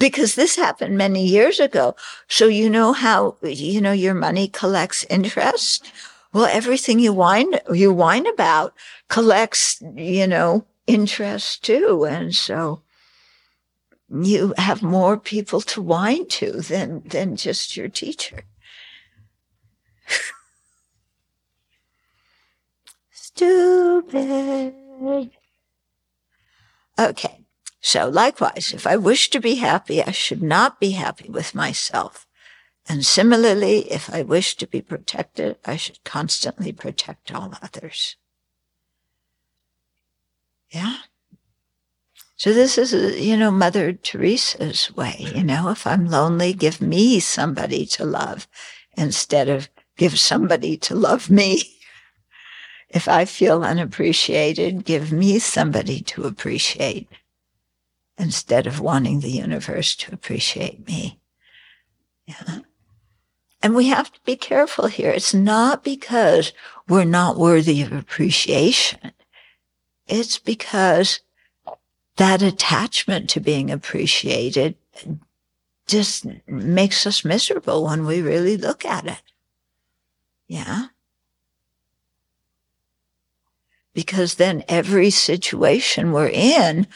[0.00, 1.94] because this happened many years ago.
[2.26, 5.92] So you know how, you know, your money collects interest?
[6.32, 8.74] Well, everything you whine, you whine about
[9.08, 12.04] collects, you know, interest too.
[12.04, 12.82] And so
[14.12, 18.42] you have more people to whine to than, than just your teacher.
[23.12, 24.79] Stupid.
[26.98, 27.40] Okay.
[27.80, 32.26] So likewise, if I wish to be happy, I should not be happy with myself.
[32.88, 38.16] And similarly, if I wish to be protected, I should constantly protect all others.
[40.70, 40.96] Yeah.
[42.36, 45.16] So this is, uh, you know, Mother Teresa's way.
[45.34, 48.48] You know, if I'm lonely, give me somebody to love
[48.96, 51.62] instead of give somebody to love me.
[52.90, 57.08] If I feel unappreciated, give me somebody to appreciate
[58.18, 61.20] instead of wanting the universe to appreciate me.
[62.26, 62.58] Yeah.
[63.62, 65.10] And we have to be careful here.
[65.10, 66.52] It's not because
[66.88, 69.12] we're not worthy of appreciation.
[70.08, 71.20] It's because
[72.16, 74.76] that attachment to being appreciated
[75.86, 79.22] just makes us miserable when we really look at it.
[80.48, 80.86] Yeah
[83.94, 86.86] because then every situation we're in,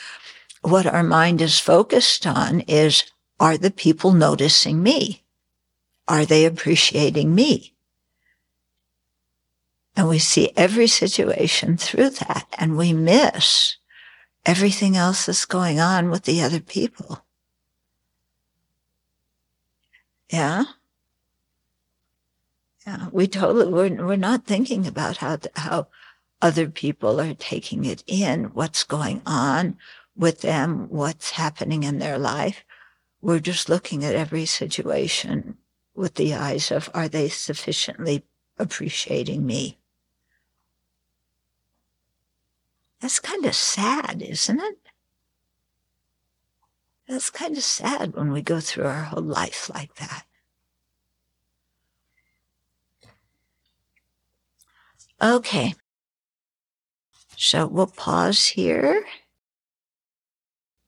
[0.62, 3.04] what our mind is focused on is,
[3.40, 5.22] are the people noticing me?
[6.06, 7.74] Are they appreciating me?
[9.96, 13.76] And we see every situation through that and we miss
[14.44, 17.24] everything else that's going on with the other people.
[20.30, 20.64] Yeah.
[22.86, 23.08] Yeah.
[23.12, 25.86] We totally, we're, we're not thinking about how, how
[26.44, 29.78] other people are taking it in, what's going on,
[30.14, 32.66] with them what's happening in their life.
[33.22, 35.56] We're just looking at every situation
[35.94, 38.26] with the eyes of, are they sufficiently
[38.58, 39.78] appreciating me?
[43.00, 44.78] That's kind of sad, isn't it?
[47.08, 50.26] That's kind of sad when we go through our whole life like that.
[55.22, 55.74] Okay.
[57.36, 59.04] So we'll pause here.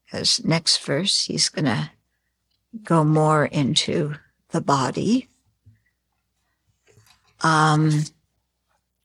[0.05, 1.91] Because next verse, he's going to
[2.83, 4.15] go more into
[4.51, 5.29] the body.
[7.43, 8.05] Um,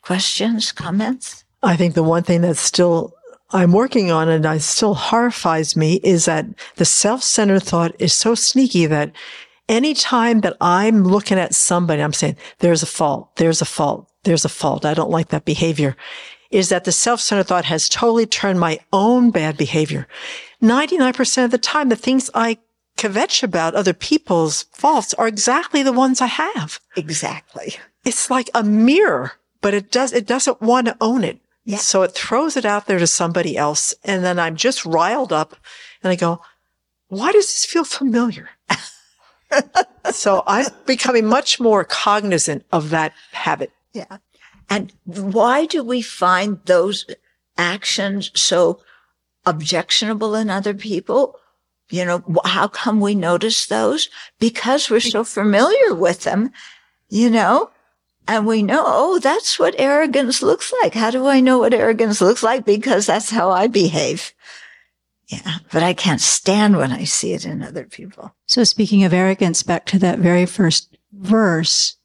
[0.02, 1.44] questions, comments?
[1.64, 3.14] I think the one thing that's still
[3.54, 6.46] I'm working on and it still horrifies me is that
[6.76, 9.12] the self-centered thought is so sneaky that
[9.68, 14.46] anytime that I'm looking at somebody, I'm saying, there's a fault, there's a fault, there's
[14.46, 14.86] a fault.
[14.86, 15.98] I don't like that behavior.
[16.52, 20.08] Is that the self-centered thought has totally turned my own bad behavior.
[20.62, 22.58] 99% of the time, the things I
[22.98, 26.80] kvetch about other people's faults are exactly the ones I have.
[26.96, 27.76] Exactly.
[28.06, 31.40] It's like a mirror, but it does, it doesn't want to own it.
[31.66, 31.78] Yeah.
[31.78, 33.94] So it throws it out there to somebody else.
[34.04, 35.56] And then I'm just riled up
[36.04, 36.42] and I go,
[37.08, 38.50] why does this feel familiar?
[40.12, 43.72] so I'm becoming much more cognizant of that habit.
[43.94, 44.18] Yeah.
[44.72, 47.06] And why do we find those
[47.58, 48.80] actions so
[49.46, 51.36] objectionable in other people?
[51.90, 54.08] You know, how come we notice those?
[54.40, 56.52] Because we're so familiar with them,
[57.10, 57.70] you know,
[58.30, 60.94] and we know, oh, that's what arrogance looks like.
[60.94, 62.64] How do I know what arrogance looks like?
[62.64, 64.32] Because that's how I behave.
[65.28, 65.58] Yeah.
[65.74, 68.34] But I can't stand when I see it in other people.
[68.46, 71.98] So speaking of arrogance, back to that very first verse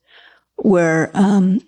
[0.56, 1.60] where, um,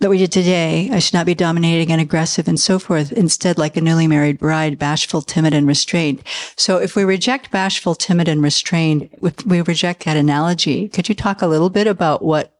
[0.00, 3.12] that we did today, I should not be dominating and aggressive and so forth.
[3.12, 6.22] Instead, like a newly married bride, bashful, timid, and restrained.
[6.56, 11.14] So if we reject bashful, timid, and restrained, if we reject that analogy, could you
[11.14, 12.54] talk a little bit about what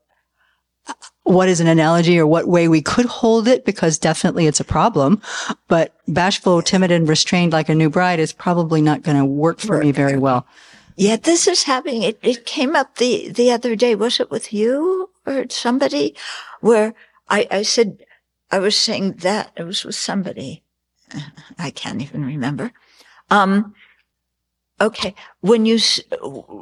[1.23, 4.65] what is an analogy or what way we could hold it because definitely it's a
[4.65, 5.21] problem.
[5.69, 9.59] But bashful, timid, and restrained like a new bride is probably not going to work
[9.59, 10.47] for me very well.
[10.97, 12.03] Yeah, this is happening.
[12.03, 13.95] It, it came up the, the other day.
[13.95, 16.15] Was it with you or somebody
[16.61, 16.95] where
[17.29, 18.05] I, I said,
[18.51, 20.63] I was saying that it was with somebody.
[21.59, 22.73] I can't even remember.
[23.31, 23.75] Um,
[24.81, 25.15] okay.
[25.41, 25.79] When you,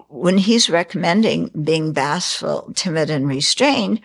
[0.08, 4.00] when he's recommending being bashful, timid, and restrained,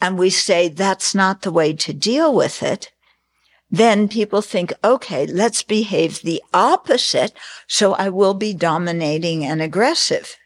[0.00, 2.92] and we say that's not the way to deal with it,
[3.70, 7.32] then people think, okay, let's behave the opposite.
[7.66, 10.36] So I will be dominating and aggressive.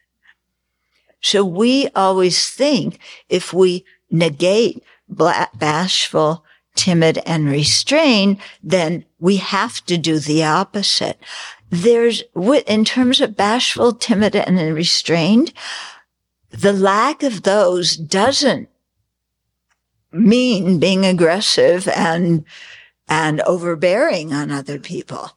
[1.21, 2.99] So we always think
[3.29, 6.43] if we negate bashful,
[6.75, 11.19] timid and restrained, then we have to do the opposite.
[11.69, 12.23] There's,
[12.67, 15.53] in terms of bashful, timid and restrained,
[16.49, 18.69] the lack of those doesn't
[20.11, 22.45] mean being aggressive and,
[23.07, 25.31] and overbearing on other people.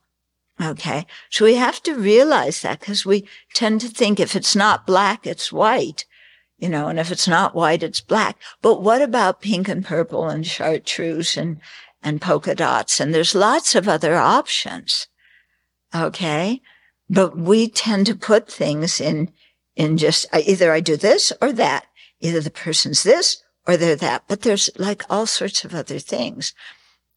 [0.60, 1.06] Okay.
[1.30, 5.26] So we have to realize that because we tend to think if it's not black,
[5.26, 6.06] it's white,
[6.58, 8.38] you know, and if it's not white, it's black.
[8.62, 11.60] But what about pink and purple and chartreuse and,
[12.02, 13.00] and polka dots?
[13.00, 15.08] And there's lots of other options.
[15.94, 16.62] Okay.
[17.08, 19.30] But we tend to put things in,
[19.76, 21.86] in just either I do this or that.
[22.20, 26.54] Either the person's this or they're that, but there's like all sorts of other things.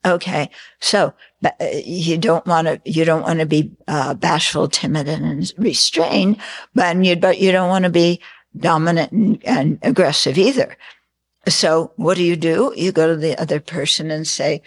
[0.06, 0.50] Okay.
[0.80, 1.14] So
[1.44, 1.50] uh,
[1.86, 6.38] you don't want to, you don't want to be uh, bashful, timid and restrained,
[6.74, 8.22] but you, but you don't want to be
[8.58, 10.78] dominant and, and aggressive either.
[11.48, 12.74] So what do you do?
[12.76, 14.62] You go to the other person and say,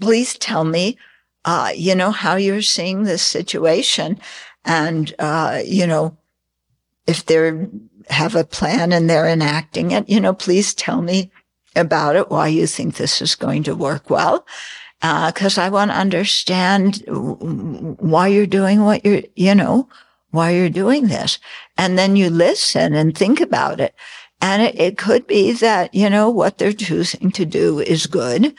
[0.00, 0.98] please tell me,
[1.44, 4.20] uh, you know, how you're seeing this situation.
[4.64, 6.16] And, uh, you know,
[7.06, 7.68] if they're
[8.10, 11.30] have a plan and they're enacting it, you know, please tell me
[11.76, 14.46] about it, why you think this is going to work well.
[15.02, 19.88] Uh, cause I want to understand why you're doing what you're, you know,
[20.30, 21.38] why you're doing this.
[21.76, 23.94] And then you listen and think about it.
[24.40, 28.54] And it, it could be that, you know, what they're choosing to do is good.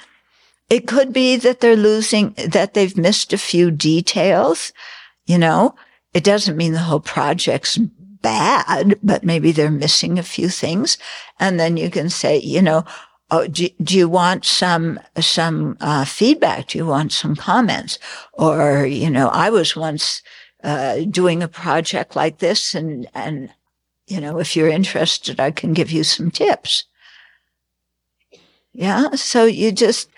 [0.70, 4.72] It could be that they're losing, that they've missed a few details,
[5.26, 5.76] you know,
[6.14, 10.98] it doesn't mean the whole project's bad, but maybe they're missing a few things.
[11.40, 12.84] And then you can say, you know,
[13.32, 16.68] oh, do, do you want some, some, uh, feedback?
[16.68, 18.00] Do you want some comments?
[18.34, 20.22] Or, you know, I was once,
[20.64, 23.50] uh, doing a project like this and, and,
[24.08, 26.86] you know, if you're interested, I can give you some tips.
[28.74, 29.12] Yeah.
[29.12, 30.10] So you just,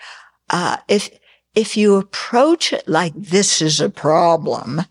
[0.50, 1.10] uh, if,
[1.54, 4.82] if you approach it like this is a problem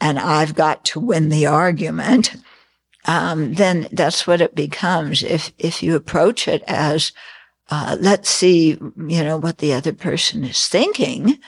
[0.00, 2.36] and I've got to win the argument,
[3.06, 5.22] um, then that's what it becomes.
[5.22, 7.12] If, if you approach it as,
[7.70, 11.38] uh, let's see, you know, what the other person is thinking,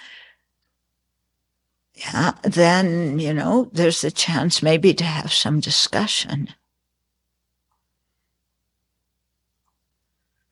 [2.01, 6.49] yeah, then, you know, there's a chance maybe to have some discussion.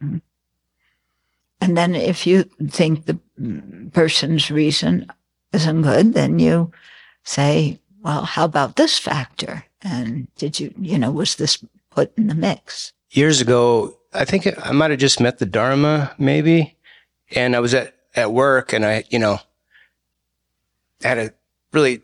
[0.03, 0.20] Mm.
[1.61, 3.19] And then if you think the
[3.93, 5.11] person's reason
[5.53, 6.70] isn't good, then you
[7.25, 9.65] say, well, how about this factor?
[9.81, 12.93] And did you, you know, was this put in the mix?
[13.11, 16.77] Years ago, I think I might have just met the Dharma, maybe.
[17.31, 19.39] And I was at, at work and I, you know,
[21.03, 21.33] had a
[21.73, 22.03] really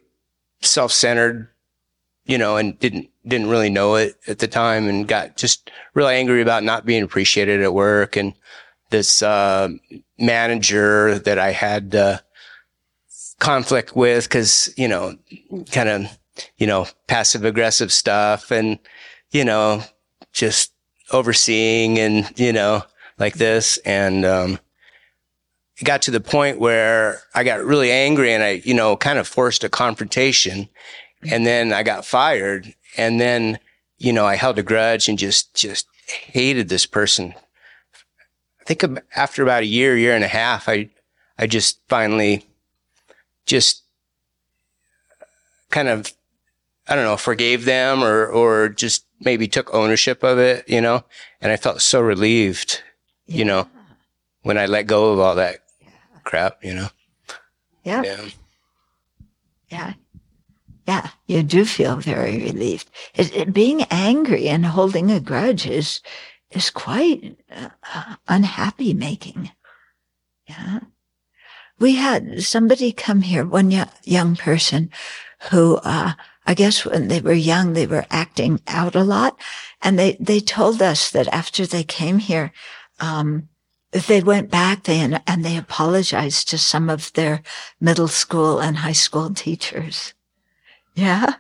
[0.61, 1.49] self-centered,
[2.25, 6.15] you know, and didn't, didn't really know it at the time and got just really
[6.15, 8.17] angry about not being appreciated at work.
[8.17, 8.35] And
[8.91, 9.69] this, uh,
[10.19, 12.19] manager that I had, uh,
[13.41, 15.17] conflict with because, you know,
[15.73, 16.19] kind of,
[16.57, 18.79] you know, passive aggressive stuff and,
[19.33, 19.83] you know,
[20.33, 20.73] just
[21.11, 22.83] overseeing and, you know,
[23.19, 23.77] like this.
[23.79, 24.59] And, um,
[25.79, 29.19] it got to the point where I got really angry and I, you know, kind
[29.19, 30.69] of forced a confrontation
[31.23, 32.75] and then I got fired.
[32.97, 33.59] And then,
[33.99, 37.35] you know, I held a grudge and just, just hated this person.
[38.61, 38.85] I think
[39.17, 40.91] after about a year, year and a half, I,
[41.39, 42.47] I just finally
[43.47, 43.83] just
[45.71, 46.13] kind of,
[46.87, 51.05] I don't know, forgave them or, or just maybe took ownership of it, you know,
[51.41, 52.83] and I felt so relieved,
[53.27, 53.37] yeah.
[53.39, 53.69] you know,
[54.43, 55.64] when I let go of all that.
[56.25, 56.89] Crap, you know.
[57.85, 58.03] Yeah.
[58.03, 58.25] yeah.
[59.71, 59.93] Yeah.
[60.87, 61.09] Yeah.
[61.27, 62.91] You do feel very relieved.
[63.15, 66.01] It, it, being angry and holding a grudge is,
[66.51, 69.51] is quite uh, unhappy making.
[70.49, 70.81] Yeah
[71.79, 73.71] we had somebody come here, one
[74.05, 74.91] young person
[75.51, 76.13] who, uh,
[76.47, 79.39] I guess when they were young, they were acting out a lot.
[79.83, 82.53] And they, they told us that after they came here,
[83.01, 83.49] um,
[83.95, 87.43] they went back they, and, they apologized to some of their
[87.81, 90.15] middle school and high school teachers.
[90.95, 91.35] Yeah.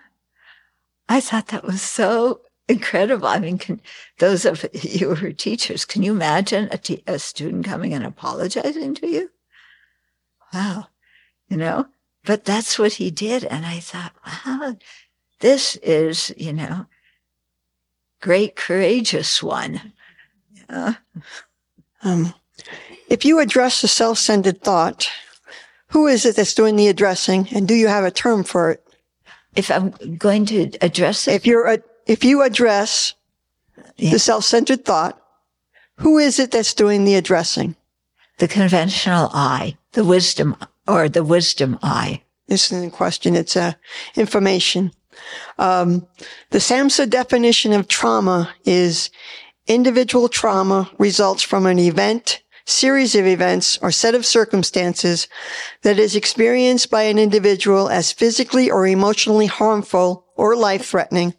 [1.09, 3.26] I thought that was so incredible.
[3.26, 3.81] I mean, can,
[4.18, 8.94] those of you who are teachers, can you imagine a, a student coming and apologizing
[8.97, 9.31] to you?
[10.55, 10.86] wow,
[11.48, 11.86] you know,
[12.24, 13.44] but that's what he did.
[13.44, 14.76] And I thought, wow,
[15.40, 16.86] this is, you know,
[18.20, 19.93] great courageous one.
[20.70, 20.94] Yeah.
[22.02, 22.32] Um,
[23.09, 25.09] if you address a self-centered thought,
[25.89, 28.86] who is it that's doing the addressing and do you have a term for it?
[29.55, 31.35] If I'm going to address it?
[31.35, 33.15] If you're, a, if you address
[33.97, 34.11] yeah.
[34.11, 35.20] the self-centered thought,
[35.99, 37.77] who is it that's doing the addressing?
[38.39, 42.23] The conventional I the wisdom or the wisdom I.
[42.47, 43.35] This isn't a question.
[43.35, 43.77] It's a
[44.16, 44.93] information.
[45.59, 46.07] Um,
[46.51, 49.11] the SAMHSA definition of trauma is
[49.66, 55.28] individual trauma results from an event, series of events, or set of circumstances
[55.82, 61.35] that is experienced by an individual as physically or emotionally harmful or life-threatening,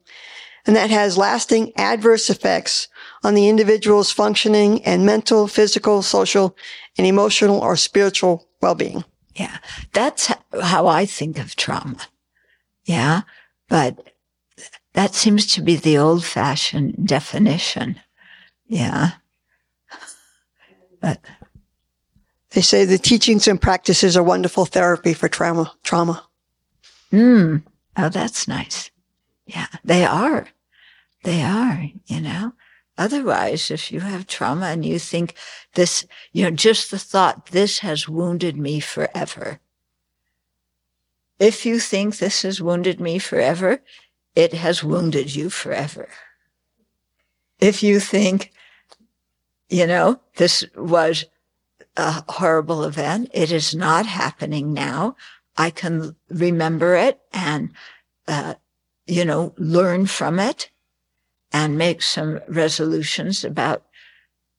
[0.68, 2.88] and that has lasting adverse effects
[3.24, 6.56] on the individual's functioning and mental, physical, social,
[6.98, 9.04] and emotional or spiritual well-being.
[9.36, 9.58] Yeah.
[9.94, 10.32] That's
[10.62, 12.08] how I think of trauma.
[12.86, 13.22] Yeah.
[13.68, 14.12] But
[14.94, 18.00] that seems to be the old fashioned definition.
[18.68, 19.12] Yeah.
[22.52, 26.26] They say the teachings and practices are wonderful therapy for trauma, trauma.
[27.11, 27.57] Hmm.
[27.98, 28.91] Oh, that's nice.
[29.45, 30.48] Yeah, they are.
[31.23, 32.53] They are, you know.
[32.98, 35.36] Otherwise, if you have trauma and you think
[35.73, 39.60] this, you know, just the thought, this has wounded me forever.
[41.40, 43.82] If you think this has wounded me forever,
[44.34, 46.07] it has wounded you forever.
[47.60, 48.52] If you think,
[49.70, 51.26] you know, this was
[51.98, 55.16] a horrible event, it is not happening now.
[55.58, 57.72] I can remember it and,
[58.28, 58.56] uh,
[59.08, 60.70] you know, learn from it
[61.54, 63.86] and make some resolutions about,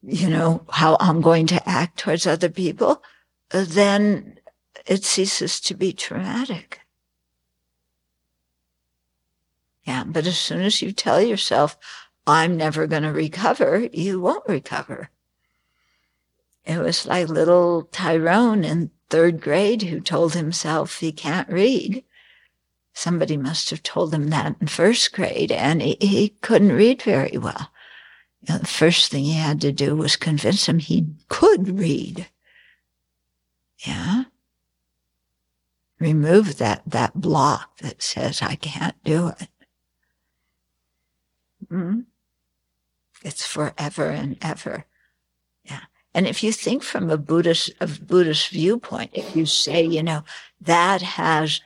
[0.03, 3.03] you know, how I'm going to act towards other people,
[3.53, 4.39] uh, then
[4.87, 6.81] it ceases to be traumatic.
[9.85, 11.77] Yeah, but as soon as you tell yourself,
[12.27, 15.11] I'm never going to recover, you won't recover.
[16.65, 22.03] It was like little Tyrone in third grade who told himself he can't read
[22.97, 27.37] somebody must have told him that in first grade, and he, he couldn't read very
[27.37, 27.71] well.
[28.41, 32.27] You know, the first thing he had to do was convince him he could read.
[33.81, 34.25] Yeah.
[35.99, 39.49] Remove that, that block that says I can't do it.
[41.71, 42.07] Mm?
[43.27, 44.85] It's forever and ever.
[45.65, 45.81] Yeah.
[46.15, 50.23] And if you think from a Buddhist, a Buddhist viewpoint, if you say, you know,
[50.61, 51.61] that has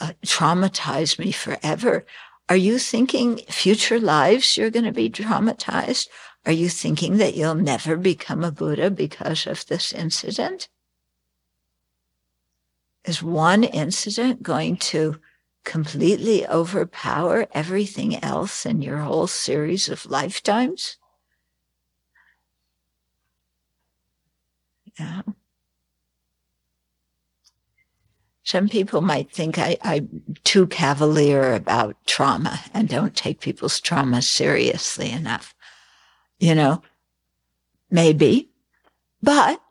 [0.00, 2.06] uh, traumatized me forever,
[2.48, 6.08] are you thinking future lives you're going to be traumatized?
[6.46, 10.68] Are you thinking that you'll never become a Buddha because of this incident?
[13.04, 15.20] Is one incident going to
[15.64, 20.98] completely overpower everything else in your whole series of lifetimes?
[24.98, 25.22] Yeah.
[28.44, 34.20] Some people might think I, I'm too cavalier about trauma and don't take people's trauma
[34.20, 35.54] seriously enough.
[36.38, 36.82] You know,
[37.90, 38.50] maybe,
[39.22, 39.62] but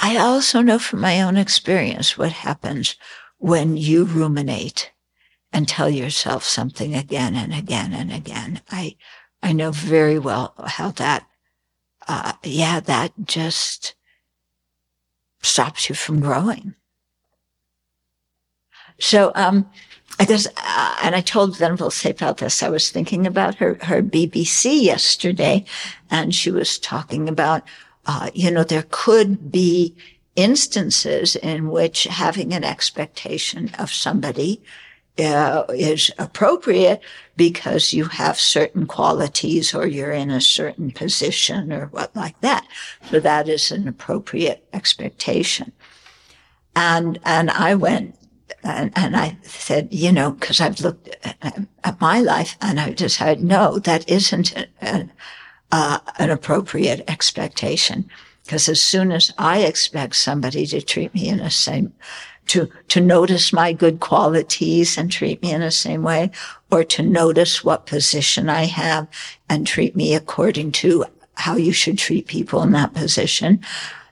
[0.00, 2.94] I also know from my own experience what happens
[3.38, 4.92] when you ruminate
[5.54, 8.60] and tell yourself something again and again and again.
[8.72, 8.96] I,
[9.40, 11.26] I know very well how that,
[12.08, 13.94] uh, yeah, that just
[15.40, 16.74] stops you from growing.
[18.98, 19.70] So, um,
[20.18, 22.62] I guess, uh, and I told Venerable about this.
[22.62, 25.64] I was thinking about her, her BBC yesterday
[26.10, 27.62] and she was talking about,
[28.06, 29.94] uh, you know, there could be
[30.34, 34.60] instances in which having an expectation of somebody
[35.18, 37.00] uh, is appropriate
[37.36, 42.66] because you have certain qualities or you're in a certain position or what like that.
[43.10, 45.72] So that is an appropriate expectation.
[46.76, 48.16] And, and I went
[48.62, 52.90] and, and I said, you know, cause I've looked at, at my life and I
[52.90, 55.12] decided, no, that isn't an,
[55.70, 58.08] uh, an appropriate expectation.
[58.48, 61.92] Cause as soon as I expect somebody to treat me in the same
[62.46, 66.30] to, to notice my good qualities and treat me in the same way,
[66.70, 69.08] or to notice what position I have
[69.48, 71.04] and treat me according to
[71.34, 73.60] how you should treat people in that position.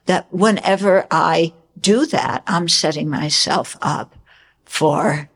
[0.07, 4.15] That whenever I do that, I'm setting myself up
[4.65, 5.29] for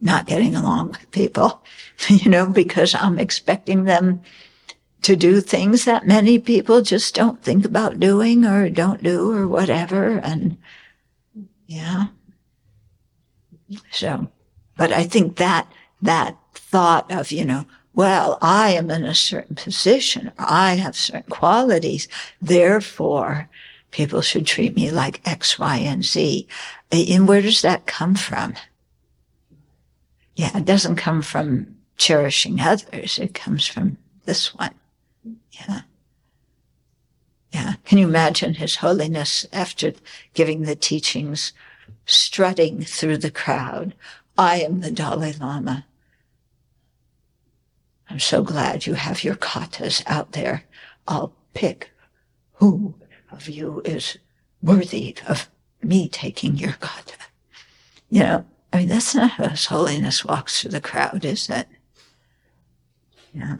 [0.00, 1.62] not getting along with people,
[2.08, 4.22] you know, because I'm expecting them
[5.02, 9.46] to do things that many people just don't think about doing or don't do or
[9.46, 10.18] whatever.
[10.18, 10.58] And
[11.66, 12.08] yeah.
[13.90, 14.28] So,
[14.76, 15.70] but I think that,
[16.02, 20.30] that thought of, you know, well, I am in a certain position.
[20.38, 22.06] I have certain qualities.
[22.40, 23.48] Therefore,
[23.90, 26.46] people should treat me like X, Y, and Z.
[26.92, 28.54] And where does that come from?
[30.36, 33.18] Yeah, it doesn't come from cherishing others.
[33.18, 34.74] It comes from this one.
[35.50, 35.80] Yeah.
[37.50, 37.74] Yeah.
[37.84, 39.92] Can you imagine His Holiness after
[40.34, 41.52] giving the teachings?
[42.08, 43.94] Strutting through the crowd.
[44.36, 45.86] I am the Dalai Lama.
[48.10, 50.64] I'm so glad you have your katas out there.
[51.06, 51.90] I'll pick
[52.54, 52.94] who
[53.30, 54.18] of you is
[54.62, 55.50] worthy of
[55.82, 57.14] me taking your kata.
[58.08, 61.68] You know, I mean, that's not how His Holiness walks through the crowd, is it?
[63.34, 63.56] Yeah.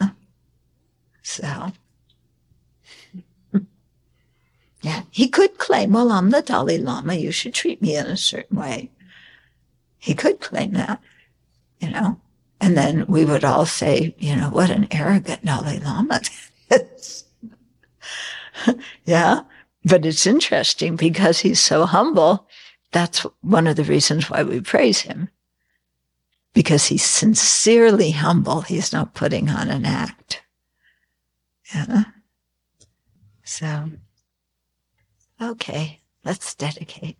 [1.22, 1.72] So.
[4.80, 7.14] Yeah, he could claim, well, I'm the Dalai Lama.
[7.14, 8.90] You should treat me in a certain way.
[9.98, 11.00] He could claim that,
[11.80, 12.20] you know,
[12.60, 16.20] and then we would all say, you know, what an arrogant Dalai Lama
[16.70, 17.24] is.
[19.05, 19.42] yeah.
[19.84, 22.46] But it's interesting because he's so humble.
[22.92, 25.28] That's one of the reasons why we praise him.
[26.52, 28.62] Because he's sincerely humble.
[28.62, 30.42] He's not putting on an act.
[31.74, 32.05] Yeah.
[33.44, 33.90] So.
[35.40, 37.16] Okay, let's dedicate.